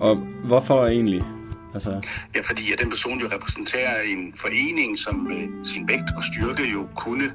Og 0.00 0.16
hvorfor 0.44 0.86
egentlig? 0.86 1.22
Altså... 1.74 2.00
Ja, 2.34 2.40
fordi 2.40 2.72
at 2.72 2.78
den 2.78 2.90
person 2.90 3.20
jo 3.20 3.28
repræsenterer 3.32 4.02
en 4.02 4.34
forening, 4.36 4.98
som 4.98 5.14
med 5.14 5.64
sin 5.64 5.88
vægt 5.88 6.10
og 6.16 6.24
styrke 6.24 6.64
jo 6.70 6.88
kunne 6.96 7.32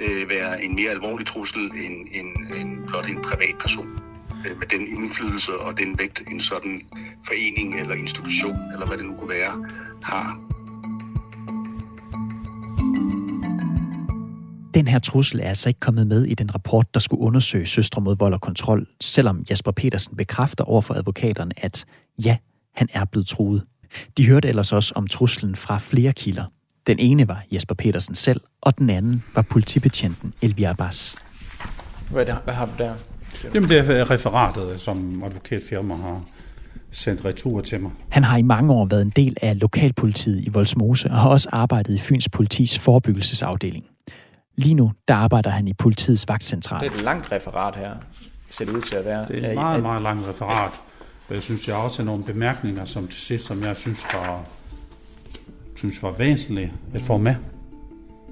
øh, 0.00 0.30
være 0.30 0.64
en 0.64 0.74
mere 0.74 0.90
alvorlig 0.90 1.26
trussel 1.26 1.60
end, 1.60 2.06
end, 2.12 2.54
end 2.56 2.86
blot 2.86 3.08
en 3.08 3.22
privatperson. 3.22 3.98
Øh, 4.46 4.58
med 4.58 4.66
den 4.66 4.80
indflydelse 4.80 5.52
og 5.58 5.78
den 5.78 5.98
vægt, 5.98 6.22
en 6.30 6.40
sådan 6.40 6.82
forening 7.26 7.80
eller 7.80 7.94
institution, 7.94 8.56
eller 8.72 8.86
hvad 8.86 8.98
det 8.98 9.06
nu 9.06 9.14
kunne 9.16 9.28
være, 9.28 9.64
har. 10.02 10.40
Den 14.74 14.86
her 14.86 14.98
trussel 14.98 15.40
er 15.40 15.48
altså 15.48 15.68
ikke 15.68 15.80
kommet 15.80 16.06
med 16.06 16.24
i 16.24 16.34
den 16.34 16.54
rapport, 16.54 16.94
der 16.94 17.00
skulle 17.00 17.20
undersøge 17.22 17.66
Søstre 17.66 18.02
mod 18.02 18.16
vold 18.16 18.34
og 18.34 18.40
kontrol, 18.40 18.86
selvom 19.00 19.44
Jasper 19.50 19.72
Petersen 19.72 20.16
bekræfter 20.16 20.64
over 20.64 20.80
for 20.80 20.94
advokaterne, 20.94 21.52
at 21.56 21.84
ja, 22.24 22.36
han 22.74 22.88
er 22.92 23.04
blevet 23.04 23.26
truet. 23.26 23.62
De 24.16 24.26
hørte 24.26 24.48
ellers 24.48 24.72
også 24.72 24.92
om 24.96 25.06
truslen 25.06 25.56
fra 25.56 25.78
flere 25.78 26.12
kilder. 26.12 26.44
Den 26.86 26.98
ene 26.98 27.28
var 27.28 27.42
Jesper 27.52 27.74
Petersen 27.74 28.14
selv, 28.14 28.40
og 28.60 28.78
den 28.78 28.90
anden 28.90 29.24
var 29.34 29.42
politibetjenten 29.42 30.34
Elvia 30.42 30.70
Abbas. 30.70 31.16
Hvad, 32.10 32.26
der, 32.26 32.36
hvad 32.44 32.54
har 32.54 32.66
du 32.66 32.72
der? 32.78 32.94
Jamen 33.54 33.70
det 33.70 33.78
er 33.78 34.10
referatet, 34.10 34.80
som 34.80 35.22
advokatfirma 35.22 35.94
har 35.94 36.20
sendt 36.90 37.24
retur 37.24 37.60
til 37.60 37.80
mig. 37.80 37.90
Han 38.08 38.24
har 38.24 38.36
i 38.36 38.42
mange 38.42 38.72
år 38.72 38.86
været 38.86 39.02
en 39.02 39.10
del 39.10 39.36
af 39.42 39.60
lokalpolitiet 39.60 40.44
i 40.44 40.48
Voldsmose 40.48 41.10
og 41.10 41.16
har 41.16 41.28
også 41.28 41.48
arbejdet 41.52 41.94
i 41.94 41.98
Fyns 41.98 42.28
politis 42.28 42.78
forebyggelsesafdeling. 42.78 43.84
Lige 44.56 44.74
nu, 44.74 44.92
der 45.08 45.14
arbejder 45.14 45.50
han 45.50 45.68
i 45.68 45.72
politiets 45.72 46.28
vagtcentral. 46.28 46.80
Det 46.80 46.92
er 46.92 46.98
et 46.98 47.04
langt 47.04 47.32
referat 47.32 47.76
her, 47.76 47.90
ser 48.50 48.64
det 48.64 48.72
ud 48.72 48.80
til 48.80 48.96
at 48.96 49.04
være. 49.04 49.28
Det 49.28 49.44
er 49.44 49.48
et 49.48 49.54
meget, 49.54 49.82
meget 49.82 50.02
langt 50.02 50.28
referat. 50.28 50.72
Jeg 51.30 51.42
synes, 51.42 51.68
jeg 51.68 51.76
har 51.76 51.82
også 51.82 52.04
nogle 52.04 52.24
bemærkninger, 52.24 52.84
som 52.84 53.08
til 53.08 53.20
sidst, 53.20 53.44
som 53.46 53.62
jeg 53.62 53.76
synes 53.76 54.04
var, 54.14 54.44
synes 55.76 56.02
var 56.02 56.10
væsentlige 56.10 56.72
at 56.94 57.02
få 57.02 57.16
med. 57.16 57.34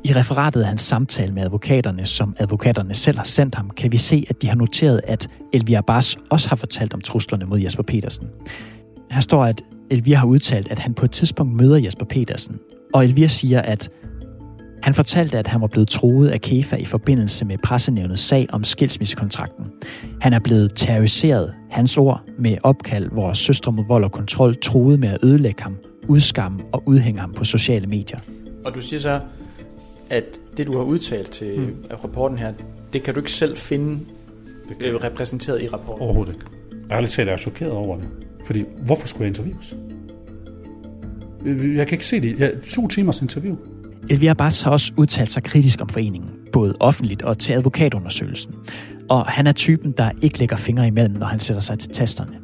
I 0.07 0.13
referatet 0.13 0.61
af 0.61 0.67
hans 0.67 0.81
samtale 0.81 1.33
med 1.33 1.43
advokaterne, 1.43 2.07
som 2.07 2.37
advokaterne 2.39 2.95
selv 2.95 3.17
har 3.17 3.25
sendt 3.25 3.55
ham, 3.55 3.71
kan 3.71 3.93
vi 3.93 3.97
se, 3.97 4.27
at 4.31 4.43
de 4.43 4.49
har 4.49 4.55
noteret, 4.55 5.01
at 5.05 5.29
Elvia 5.53 5.81
Bas 5.81 6.17
også 6.31 6.49
har 6.49 6.57
fortalt 6.57 6.95
om 6.95 7.01
truslerne 7.01 7.45
mod 7.45 7.61
Jesper 7.61 7.83
Petersen. 7.83 8.27
Her 9.11 9.21
står, 9.21 9.45
at 9.45 9.63
Elvia 9.91 10.17
har 10.17 10.27
udtalt, 10.27 10.69
at 10.69 10.79
han 10.79 10.95
på 10.95 11.05
et 11.05 11.11
tidspunkt 11.11 11.57
møder 11.57 11.77
Jesper 11.77 12.05
Petersen, 12.05 12.59
og 12.95 13.05
Elvia 13.05 13.27
siger, 13.27 13.63
at 13.63 13.91
han 14.83 14.95
fortalte, 14.95 15.39
at 15.39 15.47
han 15.47 15.61
var 15.61 15.67
blevet 15.67 15.89
troet 15.89 16.29
af 16.29 16.41
KEFA 16.41 16.77
i 16.77 16.85
forbindelse 16.85 17.45
med 17.45 17.59
pressenævnets 17.59 18.23
sag 18.23 18.47
om 18.53 18.65
skilsmissekontrakten. 18.65 19.65
Han 20.21 20.33
er 20.33 20.39
blevet 20.39 20.73
terroriseret, 20.77 21.55
hans 21.71 21.99
ord, 21.99 22.21
med 22.39 22.57
opkald, 22.63 23.11
hvor 23.11 23.33
søstre 23.33 23.73
mod 23.73 23.85
vold 23.89 24.05
og 24.05 24.13
kontrol 24.13 24.55
troede 24.63 24.99
med 24.99 25.09
at 25.09 25.19
ødelægge 25.23 25.63
ham, 25.63 25.77
udskamme 26.09 26.63
og 26.73 26.83
udhænge 26.87 27.21
ham 27.21 27.33
på 27.33 27.45
sociale 27.45 27.87
medier. 27.87 28.19
Og 28.65 28.75
du 28.75 28.81
siger 28.81 29.01
så, 29.01 29.21
at 30.15 30.41
det, 30.57 30.67
du 30.67 30.73
har 30.73 30.85
udtalt 30.85 31.31
til 31.31 31.59
mm. 31.59 31.77
rapporten 32.03 32.39
her, 32.39 32.53
det 32.93 33.03
kan 33.03 33.15
du 33.15 33.21
ikke 33.21 33.33
selv 33.33 33.57
finde 33.57 33.99
det 34.69 34.79
kan. 34.79 35.05
repræsenteret 35.05 35.63
i 35.63 35.69
rapporten? 35.69 36.03
Overhovedet 36.03 36.33
ikke. 36.35 36.47
Ærligt 36.91 37.13
talt 37.13 37.29
er 37.29 37.33
jeg 37.33 37.39
chokeret 37.39 37.73
over 37.73 37.97
det. 37.97 38.09
Fordi, 38.47 38.65
hvorfor 38.79 39.07
skulle 39.07 39.25
jeg 39.25 39.29
interviews? 39.29 39.75
Jeg 41.77 41.87
kan 41.87 41.97
ikke 41.97 42.07
se 42.07 42.21
det. 42.21 42.39
Jeg, 42.39 42.53
to 42.67 42.89
timers 42.89 43.23
interview. 43.23 43.57
Elvira 44.11 44.31
Abbas 44.31 44.63
har 44.63 44.71
også 44.71 44.93
udtalt 44.97 45.31
sig 45.31 45.43
kritisk 45.43 45.81
om 45.81 45.89
foreningen, 45.89 46.31
både 46.53 46.75
offentligt 46.81 47.23
og 47.23 47.39
til 47.39 47.53
advokatundersøgelsen. 47.53 48.55
Og 49.09 49.27
han 49.27 49.47
er 49.47 49.53
typen, 49.53 49.93
der 49.93 50.11
ikke 50.23 50.39
lægger 50.39 50.57
fingre 50.57 50.87
imellem, 50.87 51.17
når 51.17 51.27
han 51.27 51.39
sætter 51.39 51.61
sig 51.61 51.79
til 51.79 51.91
tasterne. 51.91 52.44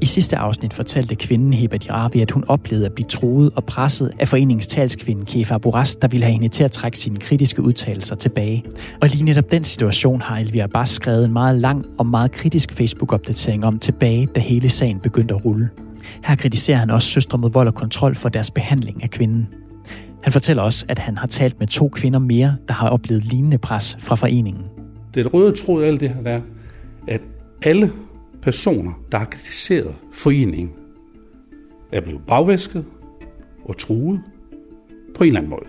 I 0.00 0.04
sidste 0.04 0.36
afsnit 0.36 0.74
fortalte 0.74 1.14
kvinden 1.14 1.52
Heba 1.52 1.76
Diravi, 1.76 2.20
at 2.20 2.30
hun 2.30 2.44
oplevede 2.48 2.86
at 2.86 2.92
blive 2.92 3.08
troet 3.08 3.50
og 3.56 3.64
presset 3.64 4.12
af 4.18 4.28
foreningens 4.28 4.66
talskvinde 4.66 5.24
Kefa 5.24 5.58
Boras, 5.58 5.96
der 5.96 6.08
ville 6.08 6.24
have 6.24 6.32
hende 6.32 6.48
til 6.48 6.64
at 6.64 6.72
trække 6.72 6.98
sine 6.98 7.18
kritiske 7.18 7.62
udtalelser 7.62 8.16
tilbage. 8.16 8.64
Og 9.00 9.08
lige 9.08 9.24
netop 9.24 9.50
den 9.50 9.64
situation 9.64 10.20
har 10.20 10.38
Elvira 10.38 10.64
Abbas 10.64 10.90
skrevet 10.90 11.24
en 11.24 11.32
meget 11.32 11.58
lang 11.58 11.86
og 11.98 12.06
meget 12.06 12.32
kritisk 12.32 12.72
Facebook-opdatering 12.72 13.64
om 13.64 13.78
tilbage, 13.78 14.26
da 14.26 14.40
hele 14.40 14.68
sagen 14.68 15.00
begyndte 15.00 15.34
at 15.34 15.44
rulle. 15.44 15.68
Her 16.24 16.36
kritiserer 16.36 16.78
han 16.78 16.90
også 16.90 17.08
Søstre 17.08 17.38
mod 17.38 17.50
vold 17.50 17.68
og 17.68 17.74
kontrol 17.74 18.14
for 18.14 18.28
deres 18.28 18.50
behandling 18.50 19.02
af 19.02 19.10
kvinden. 19.10 19.48
Han 20.22 20.32
fortæller 20.32 20.62
også, 20.62 20.84
at 20.88 20.98
han 20.98 21.16
har 21.16 21.26
talt 21.26 21.60
med 21.60 21.66
to 21.66 21.88
kvinder 21.88 22.18
mere, 22.18 22.56
der 22.68 22.74
har 22.74 22.88
oplevet 22.88 23.24
lignende 23.24 23.58
pres 23.58 23.96
fra 24.00 24.14
foreningen. 24.14 24.64
Det 25.14 25.34
røde 25.34 25.52
tråd 25.52 25.82
af 25.82 25.86
alt 25.86 26.00
det 26.00 26.08
her 26.08 26.22
er, 26.24 26.40
at 27.08 27.20
alle 27.62 27.92
personer, 28.46 28.92
der 29.12 29.18
har 29.18 29.24
kritiseret 29.24 29.94
foreningen, 30.12 30.72
er 31.92 32.00
blevet 32.00 32.20
bagvæsket 32.28 32.84
og 33.64 33.78
truet 33.78 34.20
på 35.14 35.24
en 35.24 35.28
eller 35.28 35.40
anden 35.40 35.50
måde. 35.50 35.66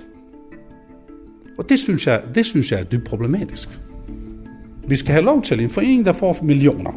Og 1.58 1.70
det 1.70 1.80
synes 1.80 2.08
jeg, 2.08 2.24
det 2.36 2.46
synes 2.46 2.72
jeg 2.72 2.80
er 2.80 2.84
dybt 2.84 3.04
problematisk. 3.04 3.80
Vi 4.88 4.96
skal 4.96 5.12
have 5.12 5.26
lov 5.26 5.42
til 5.42 5.60
en 5.60 5.70
forening, 5.70 6.06
der 6.06 6.14
får 6.14 6.38
millioner. 6.44 6.92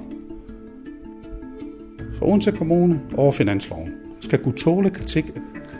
For 2.15 2.27
Odense 2.27 2.53
Kommune 2.53 3.01
over 3.17 3.33
Finansloven 3.33 3.93
skal 4.21 4.39
kunne 4.39 4.57
tåle 4.57 4.91
kritik 4.91 5.25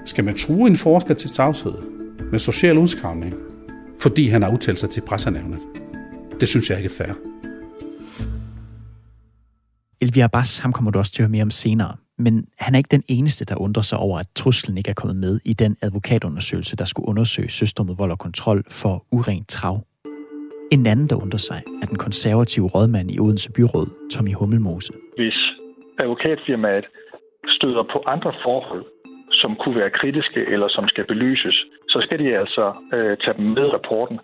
skal 0.05 0.25
man 0.25 0.35
true 0.35 0.67
en 0.67 0.77
forsker 0.77 1.15
til 1.15 1.31
tavshed 1.31 1.75
med 2.31 2.39
social 2.39 2.79
udskamning, 2.79 3.35
fordi 3.99 4.29
han 4.29 4.43
har 4.43 4.53
udtalt 4.53 4.79
sig 4.79 4.91
til 4.91 5.01
pressernævnet? 5.01 5.59
Det 6.41 6.49
synes 6.49 6.71
jeg 6.71 6.79
ikke 6.79 6.91
er 6.91 7.05
fair. 7.05 7.30
Elvi 10.03 10.21
Abbas, 10.21 10.59
ham 10.59 10.73
kommer 10.73 10.91
du 10.91 10.99
også 10.99 11.13
til 11.13 11.23
at 11.23 11.27
høre 11.27 11.37
mere 11.37 11.43
om 11.43 11.51
senere. 11.51 11.93
Men 12.19 12.35
han 12.59 12.75
er 12.75 12.79
ikke 12.79 12.97
den 12.97 13.05
eneste, 13.09 13.45
der 13.45 13.57
undrer 13.67 13.83
sig 13.83 13.99
over, 13.99 14.19
at 14.19 14.27
truslen 14.37 14.79
ikke 14.79 14.91
er 14.91 14.99
kommet 15.01 15.17
med 15.17 15.41
i 15.45 15.53
den 15.53 15.77
advokatundersøgelse, 15.83 16.77
der 16.77 16.85
skulle 16.85 17.09
undersøge 17.09 17.49
søster 17.49 17.85
med 17.85 17.95
vold 17.97 18.11
og 18.11 18.19
kontrol 18.19 18.65
for 18.71 18.95
urent 19.13 19.49
trav. 19.49 19.77
En 20.73 20.87
anden, 20.87 21.09
der 21.11 21.17
undrer 21.23 21.39
sig, 21.39 21.63
er 21.83 21.87
den 21.87 21.99
konservative 21.99 22.67
rådmand 22.67 23.11
i 23.11 23.21
Odense 23.21 23.53
Byråd, 23.53 23.89
Tommy 24.13 24.35
Hummelmose. 24.35 24.93
Hvis 25.17 25.39
advokatfirmaet 25.99 26.87
støder 27.57 27.85
på 27.93 28.03
andre 28.07 28.33
forhold, 28.45 28.85
som 29.33 29.57
kunne 29.61 29.77
være 29.81 29.91
kritiske 29.91 30.41
eller 30.53 30.69
som 30.69 30.89
skal 30.89 31.07
belyses, 31.07 31.57
så 31.89 31.99
skal 32.05 32.19
de 32.19 32.37
altså 32.43 32.65
øh, 32.95 33.17
tage 33.23 33.37
dem 33.37 33.47
med 33.57 33.67
i 33.69 33.71
rapporten. 33.79 34.19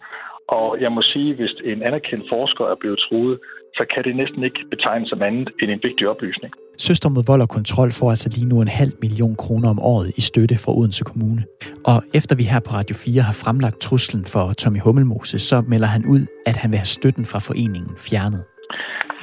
Og 0.49 0.77
jeg 0.81 0.93
må 0.93 1.03
sige, 1.03 1.35
hvis 1.35 1.55
en 1.65 1.83
anerkendt 1.83 2.25
forsker 2.29 2.65
er 2.65 2.77
blevet 2.81 2.99
truet, 2.99 3.39
så 3.75 3.85
kan 3.95 4.05
det 4.05 4.17
næsten 4.17 4.45
ikke 4.45 4.61
betegnes 4.71 5.09
som 5.09 5.23
andet 5.23 5.49
end 5.63 5.71
en 5.71 5.81
vigtig 5.83 6.09
oplysning. 6.09 6.53
Søster 6.79 7.09
mod 7.09 7.23
vold 7.27 7.43
og 7.43 7.49
kontrol 7.49 7.91
får 7.93 8.11
altså 8.11 8.29
lige 8.37 8.49
nu 8.49 8.61
en 8.61 8.69
halv 8.69 8.93
million 9.03 9.37
kroner 9.37 9.69
om 9.71 9.79
året 9.81 10.09
i 10.17 10.21
støtte 10.21 10.57
fra 10.65 10.73
Odense 10.79 11.05
Kommune. 11.05 11.43
Og 11.85 11.99
efter 12.15 12.37
vi 12.37 12.43
her 12.43 12.61
på 12.61 12.71
Radio 12.79 12.97
4 12.97 13.23
har 13.23 13.37
fremlagt 13.45 13.81
truslen 13.81 14.25
for 14.25 14.53
Tommy 14.53 14.81
Hummelmose, 14.81 15.39
så 15.39 15.57
melder 15.69 15.87
han 15.97 16.03
ud, 16.15 16.23
at 16.47 16.57
han 16.57 16.71
vil 16.71 16.79
have 16.79 16.95
støtten 16.99 17.25
fra 17.33 17.39
foreningen 17.39 17.93
fjernet. 18.09 18.43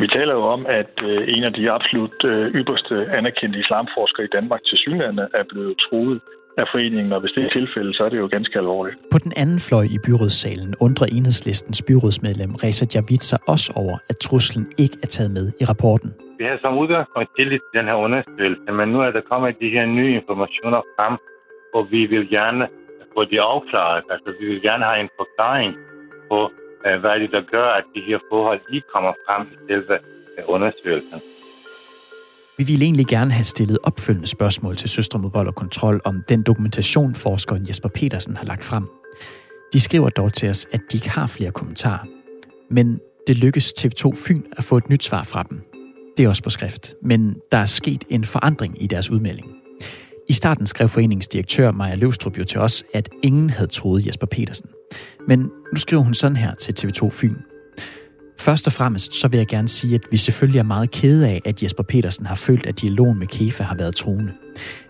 Vi 0.01 0.07
taler 0.07 0.33
jo 0.39 0.43
om, 0.55 0.61
at 0.81 0.93
øh, 1.09 1.19
en 1.35 1.43
af 1.43 1.53
de 1.53 1.71
absolut 1.77 2.19
øh, 2.31 2.45
ypperste 2.59 2.95
anerkendte 3.17 3.59
islamforskere 3.59 4.25
i 4.25 4.33
Danmark 4.37 4.61
til 4.69 4.77
synlande 4.77 5.23
er 5.39 5.43
blevet 5.51 5.75
truet 5.85 6.19
af 6.57 6.67
foreningen, 6.73 7.13
og 7.13 7.19
hvis 7.21 7.31
det 7.31 7.43
er 7.43 7.49
tilfælde, 7.49 7.93
så 7.93 8.03
er 8.03 8.09
det 8.09 8.17
jo 8.17 8.27
ganske 8.31 8.59
alvorligt. 8.59 8.97
På 9.11 9.17
den 9.17 9.33
anden 9.35 9.59
fløj 9.59 9.83
i 9.95 9.97
byrådssalen 10.05 10.75
undrer 10.79 11.07
enhedslistens 11.07 11.81
byrådsmedlem 11.87 12.51
Reza 12.63 12.85
Javid 12.95 13.17
sig 13.31 13.39
også 13.47 13.73
over, 13.75 13.97
at 14.09 14.17
truslen 14.17 14.65
ikke 14.77 14.97
er 15.03 15.07
taget 15.07 15.31
med 15.31 15.51
i 15.61 15.63
rapporten. 15.65 16.13
Vi 16.39 16.43
har 16.45 16.57
som 16.61 16.77
udgangspunkt 16.77 17.29
tillid 17.37 17.59
til 17.59 17.79
den 17.79 17.85
her 17.89 17.93
undersøgelse, 18.05 18.71
men 18.71 18.89
nu 18.89 19.01
er 19.01 19.11
der 19.11 19.21
kommet 19.31 19.59
de 19.59 19.69
her 19.69 19.85
nye 19.85 20.13
informationer 20.19 20.81
frem, 20.95 21.13
og 21.73 21.91
vi 21.91 22.05
vil 22.05 22.29
gerne 22.29 22.67
få 23.13 23.25
de 23.25 23.41
afklaret. 23.41 24.03
Altså, 24.09 24.29
vi 24.39 24.45
vil 24.45 24.61
gerne 24.61 24.83
have 24.83 24.99
en 24.99 25.09
forklaring 25.21 25.75
på, 26.29 26.51
øh, 26.85 26.99
hvad 27.01 27.19
det 27.19 27.31
der 27.31 27.41
gør, 27.41 27.67
at 27.79 27.83
de 27.95 28.01
her 28.07 28.19
forhold 28.31 28.59
lige 28.69 28.83
kommer 28.93 29.13
frem 29.27 29.41
i 29.53 29.55
selve 29.67 29.93
øh, 30.37 30.43
undersøgelsen. 30.47 31.19
Vi 32.57 32.63
ville 32.63 32.85
egentlig 32.85 33.07
gerne 33.07 33.31
have 33.31 33.43
stillet 33.43 33.77
opfølgende 33.83 34.27
spørgsmål 34.27 34.77
til 34.77 34.89
Søstre 34.89 35.19
mod 35.19 35.31
vold 35.31 35.47
og 35.47 35.55
kontrol 35.55 36.01
om 36.03 36.23
den 36.29 36.43
dokumentation, 36.43 37.15
forskeren 37.15 37.67
Jesper 37.67 37.89
Petersen 37.89 38.37
har 38.37 38.45
lagt 38.45 38.63
frem. 38.63 38.87
De 39.73 39.79
skriver 39.79 40.09
dog 40.09 40.33
til 40.33 40.49
os, 40.49 40.67
at 40.71 40.81
de 40.91 40.97
ikke 40.97 41.09
har 41.09 41.27
flere 41.27 41.51
kommentarer. 41.51 42.07
Men 42.69 42.99
det 43.27 43.37
lykkes 43.37 43.73
TV2 43.79 44.11
Fyn 44.27 44.41
at 44.57 44.63
få 44.63 44.77
et 44.77 44.89
nyt 44.89 45.03
svar 45.03 45.23
fra 45.23 45.43
dem. 45.43 45.61
Det 46.17 46.25
er 46.25 46.29
også 46.29 46.43
på 46.43 46.49
skrift, 46.49 46.93
men 47.03 47.37
der 47.51 47.57
er 47.57 47.65
sket 47.65 48.05
en 48.09 48.25
forandring 48.25 48.83
i 48.83 48.87
deres 48.87 49.09
udmelding. 49.09 49.47
I 50.29 50.33
starten 50.33 50.67
skrev 50.67 50.89
foreningens 50.89 51.27
direktør 51.27 51.71
Maja 51.71 51.95
Løvstrup 51.95 52.37
jo 52.37 52.43
til 52.43 52.59
os, 52.59 52.83
at 52.93 53.09
ingen 53.23 53.49
havde 53.49 53.67
troet 53.67 54.07
Jesper 54.07 54.27
Petersen. 54.27 54.69
Men 55.27 55.39
nu 55.39 55.75
skriver 55.75 56.03
hun 56.03 56.13
sådan 56.13 56.37
her 56.37 56.55
til 56.55 56.73
TV2 56.79 57.09
Fyn. 57.09 57.35
Først 58.39 58.67
og 58.67 58.73
fremmest 58.73 59.13
så 59.13 59.27
vil 59.27 59.37
jeg 59.37 59.47
gerne 59.47 59.67
sige, 59.67 59.95
at 59.95 60.01
vi 60.11 60.17
selvfølgelig 60.17 60.59
er 60.59 60.63
meget 60.63 60.91
kede 60.91 61.27
af, 61.27 61.41
at 61.45 61.63
Jesper 61.63 61.83
Petersen 61.83 62.25
har 62.25 62.35
følt, 62.35 62.65
at 62.65 62.81
dialogen 62.81 63.19
med 63.19 63.27
KEFA 63.27 63.63
har 63.63 63.75
været 63.75 63.95
truende. 63.95 64.31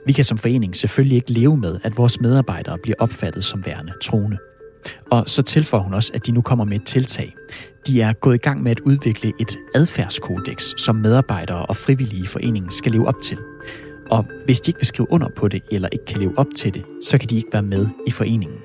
Vi 0.06 0.14
kan 0.14 0.24
som 0.24 0.38
forening 0.38 0.76
selvfølgelig 0.76 1.16
ikke 1.16 1.32
leve 1.32 1.58
med, 1.58 1.80
at 1.84 1.98
vores 1.98 2.22
medarbejdere 2.22 2.78
bliver 2.84 2.96
opfattet 3.00 3.44
som 3.44 3.66
værende 3.66 3.94
truende. 4.04 4.38
Og 5.12 5.30
så 5.30 5.42
tilføjer 5.42 5.84
hun 5.84 5.94
også, 5.94 6.12
at 6.14 6.26
de 6.26 6.32
nu 6.32 6.42
kommer 6.42 6.66
med 6.66 6.80
et 6.80 6.86
tiltag. 6.86 7.36
De 7.88 8.02
er 8.02 8.14
gået 8.14 8.36
i 8.36 8.38
gang 8.38 8.64
med 8.64 8.72
at 8.72 8.80
udvikle 8.80 9.34
et 9.40 9.58
adfærdskodex, 9.76 10.74
som 10.78 10.96
medarbejdere 10.96 11.66
og 11.66 11.76
frivillige 11.76 12.24
i 12.24 12.28
foreningen 12.28 12.72
skal 12.72 12.92
leve 12.92 13.08
op 13.08 13.22
til. 13.24 13.38
Og 14.10 14.26
hvis 14.46 14.62
de 14.62 14.70
ikke 14.70 14.80
vil 14.80 14.88
skrive 14.88 15.12
under 15.12 15.30
på 15.30 15.48
det, 15.48 15.64
eller 15.72 15.90
ikke 15.92 16.06
kan 16.06 16.20
leve 16.20 16.38
op 16.38 16.48
til 16.58 16.74
det, 16.74 16.84
så 17.10 17.18
kan 17.18 17.30
de 17.30 17.36
ikke 17.36 17.50
være 17.54 17.64
med 17.64 17.88
i 18.08 18.12
foreningen. 18.12 18.58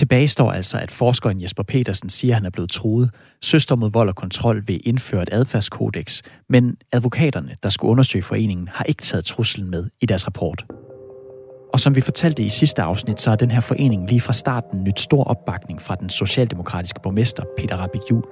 Tilbage 0.00 0.28
står 0.28 0.52
altså, 0.52 0.78
at 0.78 0.90
forskeren 0.90 1.42
Jesper 1.42 1.62
Petersen 1.62 2.10
siger, 2.10 2.32
at 2.32 2.36
han 2.36 2.46
er 2.46 2.50
blevet 2.50 2.70
truet. 2.70 3.10
Søster 3.42 3.76
mod 3.76 3.90
vold 3.90 4.08
og 4.08 4.14
kontrol 4.14 4.62
vil 4.66 4.80
indføre 4.84 5.22
et 5.22 5.28
adfærdskodex, 5.32 6.22
men 6.48 6.76
advokaterne, 6.92 7.56
der 7.62 7.68
skulle 7.68 7.90
undersøge 7.90 8.22
foreningen, 8.22 8.68
har 8.68 8.84
ikke 8.84 9.02
taget 9.02 9.24
truslen 9.24 9.70
med 9.70 9.86
i 10.00 10.06
deres 10.06 10.26
rapport. 10.26 10.64
Og 11.72 11.80
som 11.80 11.96
vi 11.96 12.00
fortalte 12.00 12.42
i 12.42 12.48
sidste 12.48 12.82
afsnit, 12.82 13.20
så 13.20 13.30
har 13.30 13.36
den 13.36 13.50
her 13.50 13.60
forening 13.60 14.08
lige 14.08 14.20
fra 14.20 14.32
starten 14.32 14.84
nyt 14.84 15.00
stor 15.00 15.24
opbakning 15.24 15.82
fra 15.82 15.94
den 15.94 16.10
socialdemokratiske 16.10 17.00
borgmester 17.02 17.44
Peter 17.58 17.76
Rabbit 17.76 18.02
Jul. 18.10 18.24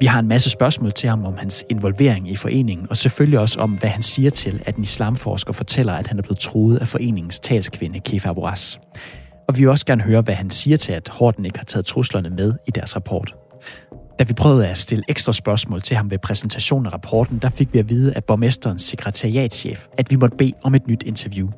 Vi 0.00 0.06
har 0.06 0.18
en 0.18 0.28
masse 0.28 0.50
spørgsmål 0.50 0.92
til 0.92 1.08
ham 1.08 1.24
om 1.24 1.36
hans 1.36 1.64
involvering 1.68 2.30
i 2.30 2.36
foreningen, 2.36 2.86
og 2.90 2.96
selvfølgelig 2.96 3.38
også 3.38 3.60
om, 3.60 3.70
hvad 3.70 3.90
han 3.90 4.02
siger 4.02 4.30
til, 4.30 4.62
at 4.66 4.76
en 4.76 4.82
islamforsker 4.82 5.52
fortæller, 5.52 5.92
at 5.92 6.06
han 6.06 6.18
er 6.18 6.22
blevet 6.22 6.38
truet 6.38 6.76
af 6.78 6.88
foreningens 6.88 7.40
talskvinde 7.40 8.00
Kefa 8.00 8.28
Aboras. 8.28 8.80
Og 9.48 9.56
vi 9.56 9.60
vil 9.60 9.68
også 9.68 9.86
gerne 9.86 10.02
høre, 10.02 10.20
hvad 10.20 10.34
han 10.34 10.50
siger 10.50 10.76
til, 10.76 10.92
at 10.92 11.08
Horten 11.08 11.44
ikke 11.44 11.58
har 11.58 11.64
taget 11.64 11.86
truslerne 11.86 12.30
med 12.30 12.54
i 12.66 12.70
deres 12.70 12.96
rapport. 12.96 13.34
Da 14.18 14.24
vi 14.24 14.32
prøvede 14.32 14.68
at 14.68 14.78
stille 14.78 15.04
ekstra 15.08 15.32
spørgsmål 15.32 15.82
til 15.82 15.96
ham 15.96 16.10
ved 16.10 16.18
præsentationen 16.18 16.86
af 16.86 16.92
rapporten, 16.92 17.38
der 17.38 17.48
fik 17.48 17.72
vi 17.72 17.78
at 17.78 17.88
vide 17.88 18.14
af 18.14 18.24
borgmesterens 18.24 18.82
sekretariatschef, 18.82 19.86
at 19.98 20.10
vi 20.10 20.16
måtte 20.16 20.36
bede 20.36 20.52
om 20.62 20.74
et 20.74 20.86
nyt 20.86 21.02
interview. 21.02 21.48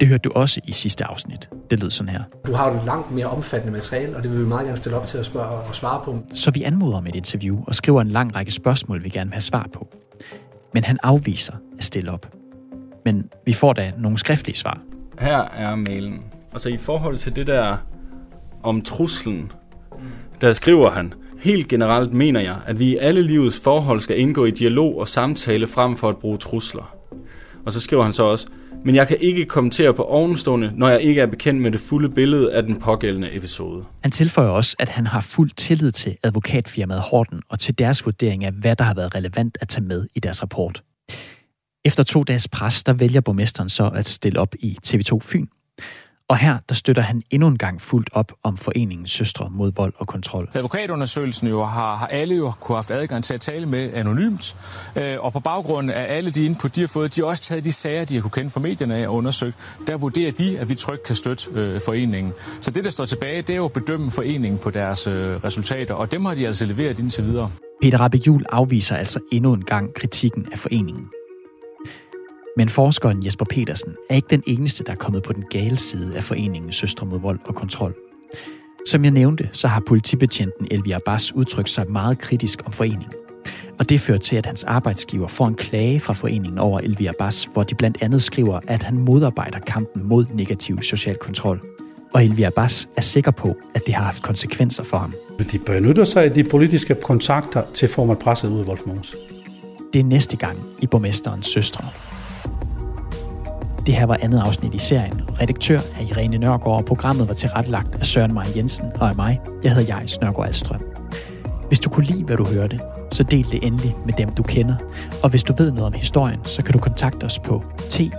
Det 0.00 0.08
hørte 0.08 0.22
du 0.22 0.32
også 0.34 0.60
i 0.64 0.72
sidste 0.72 1.04
afsnit. 1.04 1.48
Det 1.70 1.80
lød 1.80 1.90
sådan 1.90 2.12
her. 2.12 2.22
Du 2.46 2.52
har 2.52 2.72
jo 2.72 2.80
langt 2.86 3.10
mere 3.10 3.26
omfattende 3.26 3.72
materiale, 3.72 4.16
og 4.16 4.22
det 4.22 4.30
vil 4.32 4.40
vi 4.40 4.46
meget 4.46 4.66
gerne 4.66 4.76
stille 4.76 4.96
op 4.96 5.06
til 5.06 5.18
at 5.18 5.26
spørge 5.26 5.48
og 5.48 5.74
svare 5.74 6.00
på. 6.04 6.18
Så 6.34 6.50
vi 6.50 6.62
anmoder 6.62 6.96
om 6.96 7.06
et 7.06 7.14
interview 7.14 7.64
og 7.66 7.74
skriver 7.74 8.00
en 8.00 8.08
lang 8.08 8.36
række 8.36 8.52
spørgsmål, 8.52 9.04
vi 9.04 9.08
gerne 9.08 9.30
vil 9.30 9.34
have 9.34 9.40
svar 9.40 9.68
på. 9.72 9.88
Men 10.74 10.84
han 10.84 10.98
afviser 11.02 11.52
at 11.78 11.84
stille 11.84 12.12
op. 12.12 12.32
Men 13.04 13.30
vi 13.46 13.52
får 13.52 13.72
da 13.72 13.92
nogle 13.98 14.18
skriftlige 14.18 14.56
svar. 14.56 14.80
Her 15.20 15.38
er 15.56 15.74
mailen. 15.74 16.20
Altså 16.52 16.68
i 16.68 16.76
forhold 16.76 17.18
til 17.18 17.36
det 17.36 17.46
der 17.46 17.76
om 18.62 18.82
truslen, 18.82 19.52
der 20.40 20.52
skriver 20.52 20.90
han, 20.90 21.14
Helt 21.42 21.68
generelt 21.68 22.12
mener 22.12 22.40
jeg, 22.40 22.56
at 22.66 22.78
vi 22.78 22.86
i 22.86 22.96
alle 22.96 23.22
livets 23.22 23.60
forhold 23.60 24.00
skal 24.00 24.18
indgå 24.18 24.44
i 24.44 24.50
dialog 24.50 24.98
og 24.98 25.08
samtale 25.08 25.66
frem 25.66 25.96
for 25.96 26.08
at 26.08 26.16
bruge 26.16 26.36
trusler. 26.36 26.96
Og 27.66 27.72
så 27.72 27.80
skriver 27.80 28.04
han 28.04 28.12
så 28.12 28.22
også, 28.22 28.46
men 28.84 28.94
jeg 28.94 29.08
kan 29.08 29.16
ikke 29.20 29.44
kommentere 29.44 29.94
på 29.94 30.02
ovenstående, 30.02 30.72
når 30.74 30.88
jeg 30.88 31.00
ikke 31.00 31.20
er 31.20 31.26
bekendt 31.26 31.60
med 31.60 31.70
det 31.70 31.80
fulde 31.80 32.08
billede 32.08 32.52
af 32.54 32.62
den 32.62 32.80
pågældende 32.80 33.36
episode. 33.36 33.84
Han 34.02 34.12
tilføjer 34.12 34.48
også, 34.48 34.76
at 34.78 34.88
han 34.88 35.06
har 35.06 35.20
fuld 35.20 35.50
tillid 35.56 35.92
til 35.92 36.16
advokatfirmaet 36.22 37.00
Horten 37.00 37.42
og 37.48 37.58
til 37.60 37.78
deres 37.78 38.04
vurdering 38.04 38.44
af, 38.44 38.52
hvad 38.52 38.76
der 38.76 38.84
har 38.84 38.94
været 38.94 39.14
relevant 39.14 39.58
at 39.60 39.68
tage 39.68 39.84
med 39.84 40.06
i 40.14 40.20
deres 40.20 40.42
rapport. 40.42 40.82
Efter 41.84 42.02
to 42.02 42.22
dages 42.22 42.48
pres, 42.48 42.84
der 42.84 42.92
vælger 42.92 43.20
borgmesteren 43.20 43.68
så 43.68 43.90
at 43.94 44.08
stille 44.08 44.40
op 44.40 44.54
i 44.58 44.78
TV2 44.86 45.18
Fyn 45.20 45.46
og 46.32 46.38
her 46.38 46.58
der 46.68 46.74
støtter 46.74 47.02
han 47.02 47.22
endnu 47.30 47.48
en 47.48 47.58
gang 47.58 47.82
fuldt 47.82 48.10
op 48.12 48.32
om 48.42 48.56
foreningens 48.56 49.10
søstre 49.10 49.48
mod 49.50 49.72
vold 49.76 49.92
og 49.98 50.06
kontrol. 50.06 50.48
Advokatundersøgelsen 50.54 51.48
jo 51.48 51.64
har, 51.64 51.96
har 51.96 52.06
alle 52.06 52.34
jo 52.34 52.52
kunne 52.60 52.76
haft 52.76 52.90
adgang 52.90 53.24
til 53.24 53.34
at 53.34 53.40
tale 53.40 53.66
med 53.66 53.92
anonymt, 53.94 54.56
øh, 54.96 55.16
og 55.20 55.32
på 55.32 55.40
baggrund 55.40 55.90
af 55.90 56.16
alle 56.16 56.30
de 56.30 56.44
input, 56.44 56.76
de 56.76 56.80
har 56.80 56.88
fået, 56.88 57.16
de 57.16 57.20
har 57.20 57.28
også 57.28 57.42
taget 57.42 57.64
de 57.64 57.72
sager, 57.72 58.04
de 58.04 58.14
har 58.14 58.22
kunne 58.22 58.30
kende 58.30 58.50
fra 58.50 58.60
medierne 58.60 58.96
af 58.96 59.08
og 59.08 59.14
undersøgt. 59.14 59.56
Der 59.86 59.96
vurderer 59.96 60.32
de, 60.32 60.58
at 60.58 60.68
vi 60.68 60.74
trygt 60.74 61.02
kan 61.02 61.16
støtte 61.16 61.50
øh, 61.54 61.80
foreningen. 61.80 62.32
Så 62.60 62.70
det, 62.70 62.84
der 62.84 62.90
står 62.90 63.04
tilbage, 63.04 63.42
det 63.42 63.50
er 63.50 63.56
jo 63.56 63.64
at 63.64 63.72
bedømme 63.72 64.10
foreningen 64.10 64.58
på 64.58 64.70
deres 64.70 65.06
øh, 65.06 65.44
resultater, 65.44 65.94
og 65.94 66.12
dem 66.12 66.24
har 66.24 66.34
de 66.34 66.46
altså 66.46 66.66
leveret 66.66 66.98
indtil 66.98 67.24
videre. 67.24 67.50
Peter 67.82 68.18
Jul 68.26 68.44
afviser 68.52 68.96
altså 68.96 69.20
endnu 69.32 69.52
en 69.52 69.64
gang 69.64 69.94
kritikken 69.94 70.48
af 70.52 70.58
foreningen. 70.58 71.08
Men 72.56 72.68
forskeren 72.68 73.24
Jesper 73.24 73.44
Petersen 73.44 73.96
er 74.10 74.14
ikke 74.14 74.28
den 74.30 74.42
eneste, 74.46 74.84
der 74.84 74.92
er 74.92 74.96
kommet 74.96 75.22
på 75.22 75.32
den 75.32 75.44
gale 75.50 75.78
side 75.78 76.16
af 76.16 76.24
foreningen 76.24 76.72
Søstre 76.72 77.06
mod 77.06 77.20
vold 77.20 77.38
og 77.44 77.54
kontrol. 77.54 77.94
Som 78.86 79.04
jeg 79.04 79.12
nævnte, 79.12 79.48
så 79.52 79.68
har 79.68 79.82
politibetjenten 79.86 80.68
Elvia 80.70 80.96
Abbas 80.96 81.34
udtrykt 81.34 81.70
sig 81.70 81.90
meget 81.90 82.18
kritisk 82.18 82.62
om 82.66 82.72
foreningen. 82.72 83.12
Og 83.78 83.90
det 83.90 84.00
fører 84.00 84.18
til, 84.18 84.36
at 84.36 84.46
hans 84.46 84.64
arbejdsgiver 84.64 85.28
får 85.28 85.46
en 85.46 85.54
klage 85.54 86.00
fra 86.00 86.12
foreningen 86.12 86.58
over 86.58 86.80
Elvia 86.80 87.10
Abbas, 87.10 87.48
hvor 87.52 87.62
de 87.62 87.74
blandt 87.74 87.98
andet 88.00 88.22
skriver, 88.22 88.60
at 88.66 88.82
han 88.82 88.98
modarbejder 88.98 89.58
kampen 89.58 90.08
mod 90.08 90.26
negativ 90.34 90.82
social 90.82 91.16
kontrol. 91.16 91.60
Og 92.14 92.24
Elvia 92.24 92.46
Abbas 92.46 92.88
er 92.96 93.00
sikker 93.00 93.30
på, 93.30 93.56
at 93.74 93.86
det 93.86 93.94
har 93.94 94.04
haft 94.04 94.22
konsekvenser 94.22 94.82
for 94.82 94.96
ham. 94.96 95.14
De 95.52 95.58
benytter 95.58 96.04
sig 96.04 96.24
af 96.24 96.30
de 96.32 96.44
politiske 96.44 96.94
kontakter 96.94 97.62
til 97.74 97.86
at 97.86 97.90
få 97.90 98.04
mig 98.04 98.18
presset 98.18 98.48
ud 98.48 98.60
af 98.60 98.66
Voldsmose. 98.66 99.16
Det 99.92 100.00
er 100.00 100.04
næste 100.04 100.36
gang 100.36 100.58
i 100.80 100.86
borgmesterens 100.86 101.46
søstre. 101.46 101.84
Det 103.86 103.94
her 103.94 104.06
var 104.06 104.18
andet 104.20 104.40
afsnit 104.40 104.74
i 104.74 104.78
serien. 104.78 105.20
Redaktør 105.40 105.78
er 105.78 106.02
Irene 106.02 106.38
Nørgaard, 106.38 106.78
og 106.78 106.84
programmet 106.84 107.28
var 107.28 107.34
tilrettelagt 107.34 107.94
af 107.94 108.06
Søren 108.06 108.34
Maja 108.34 108.48
Jensen 108.56 108.86
og 109.00 109.08
af 109.08 109.16
mig. 109.16 109.40
Jeg 109.62 109.74
hedder 109.74 109.96
Jais 109.96 110.20
Nørgaard 110.20 110.48
Alstrøm. 110.48 110.80
Hvis 111.68 111.80
du 111.80 111.90
kunne 111.90 112.06
lide, 112.06 112.24
hvad 112.24 112.36
du 112.36 112.44
hørte, 112.44 112.80
så 113.12 113.22
del 113.22 113.50
det 113.50 113.66
endelig 113.66 113.96
med 114.04 114.14
dem, 114.14 114.30
du 114.30 114.42
kender. 114.42 114.74
Og 115.22 115.30
hvis 115.30 115.42
du 115.42 115.54
ved 115.58 115.72
noget 115.72 115.86
om 115.86 115.92
historien, 115.92 116.40
så 116.44 116.62
kan 116.62 116.72
du 116.72 116.78
kontakte 116.78 117.24
os 117.24 117.38
på 117.38 117.62
tip 117.88 118.12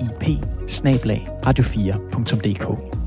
radio4.dk. 1.48 3.03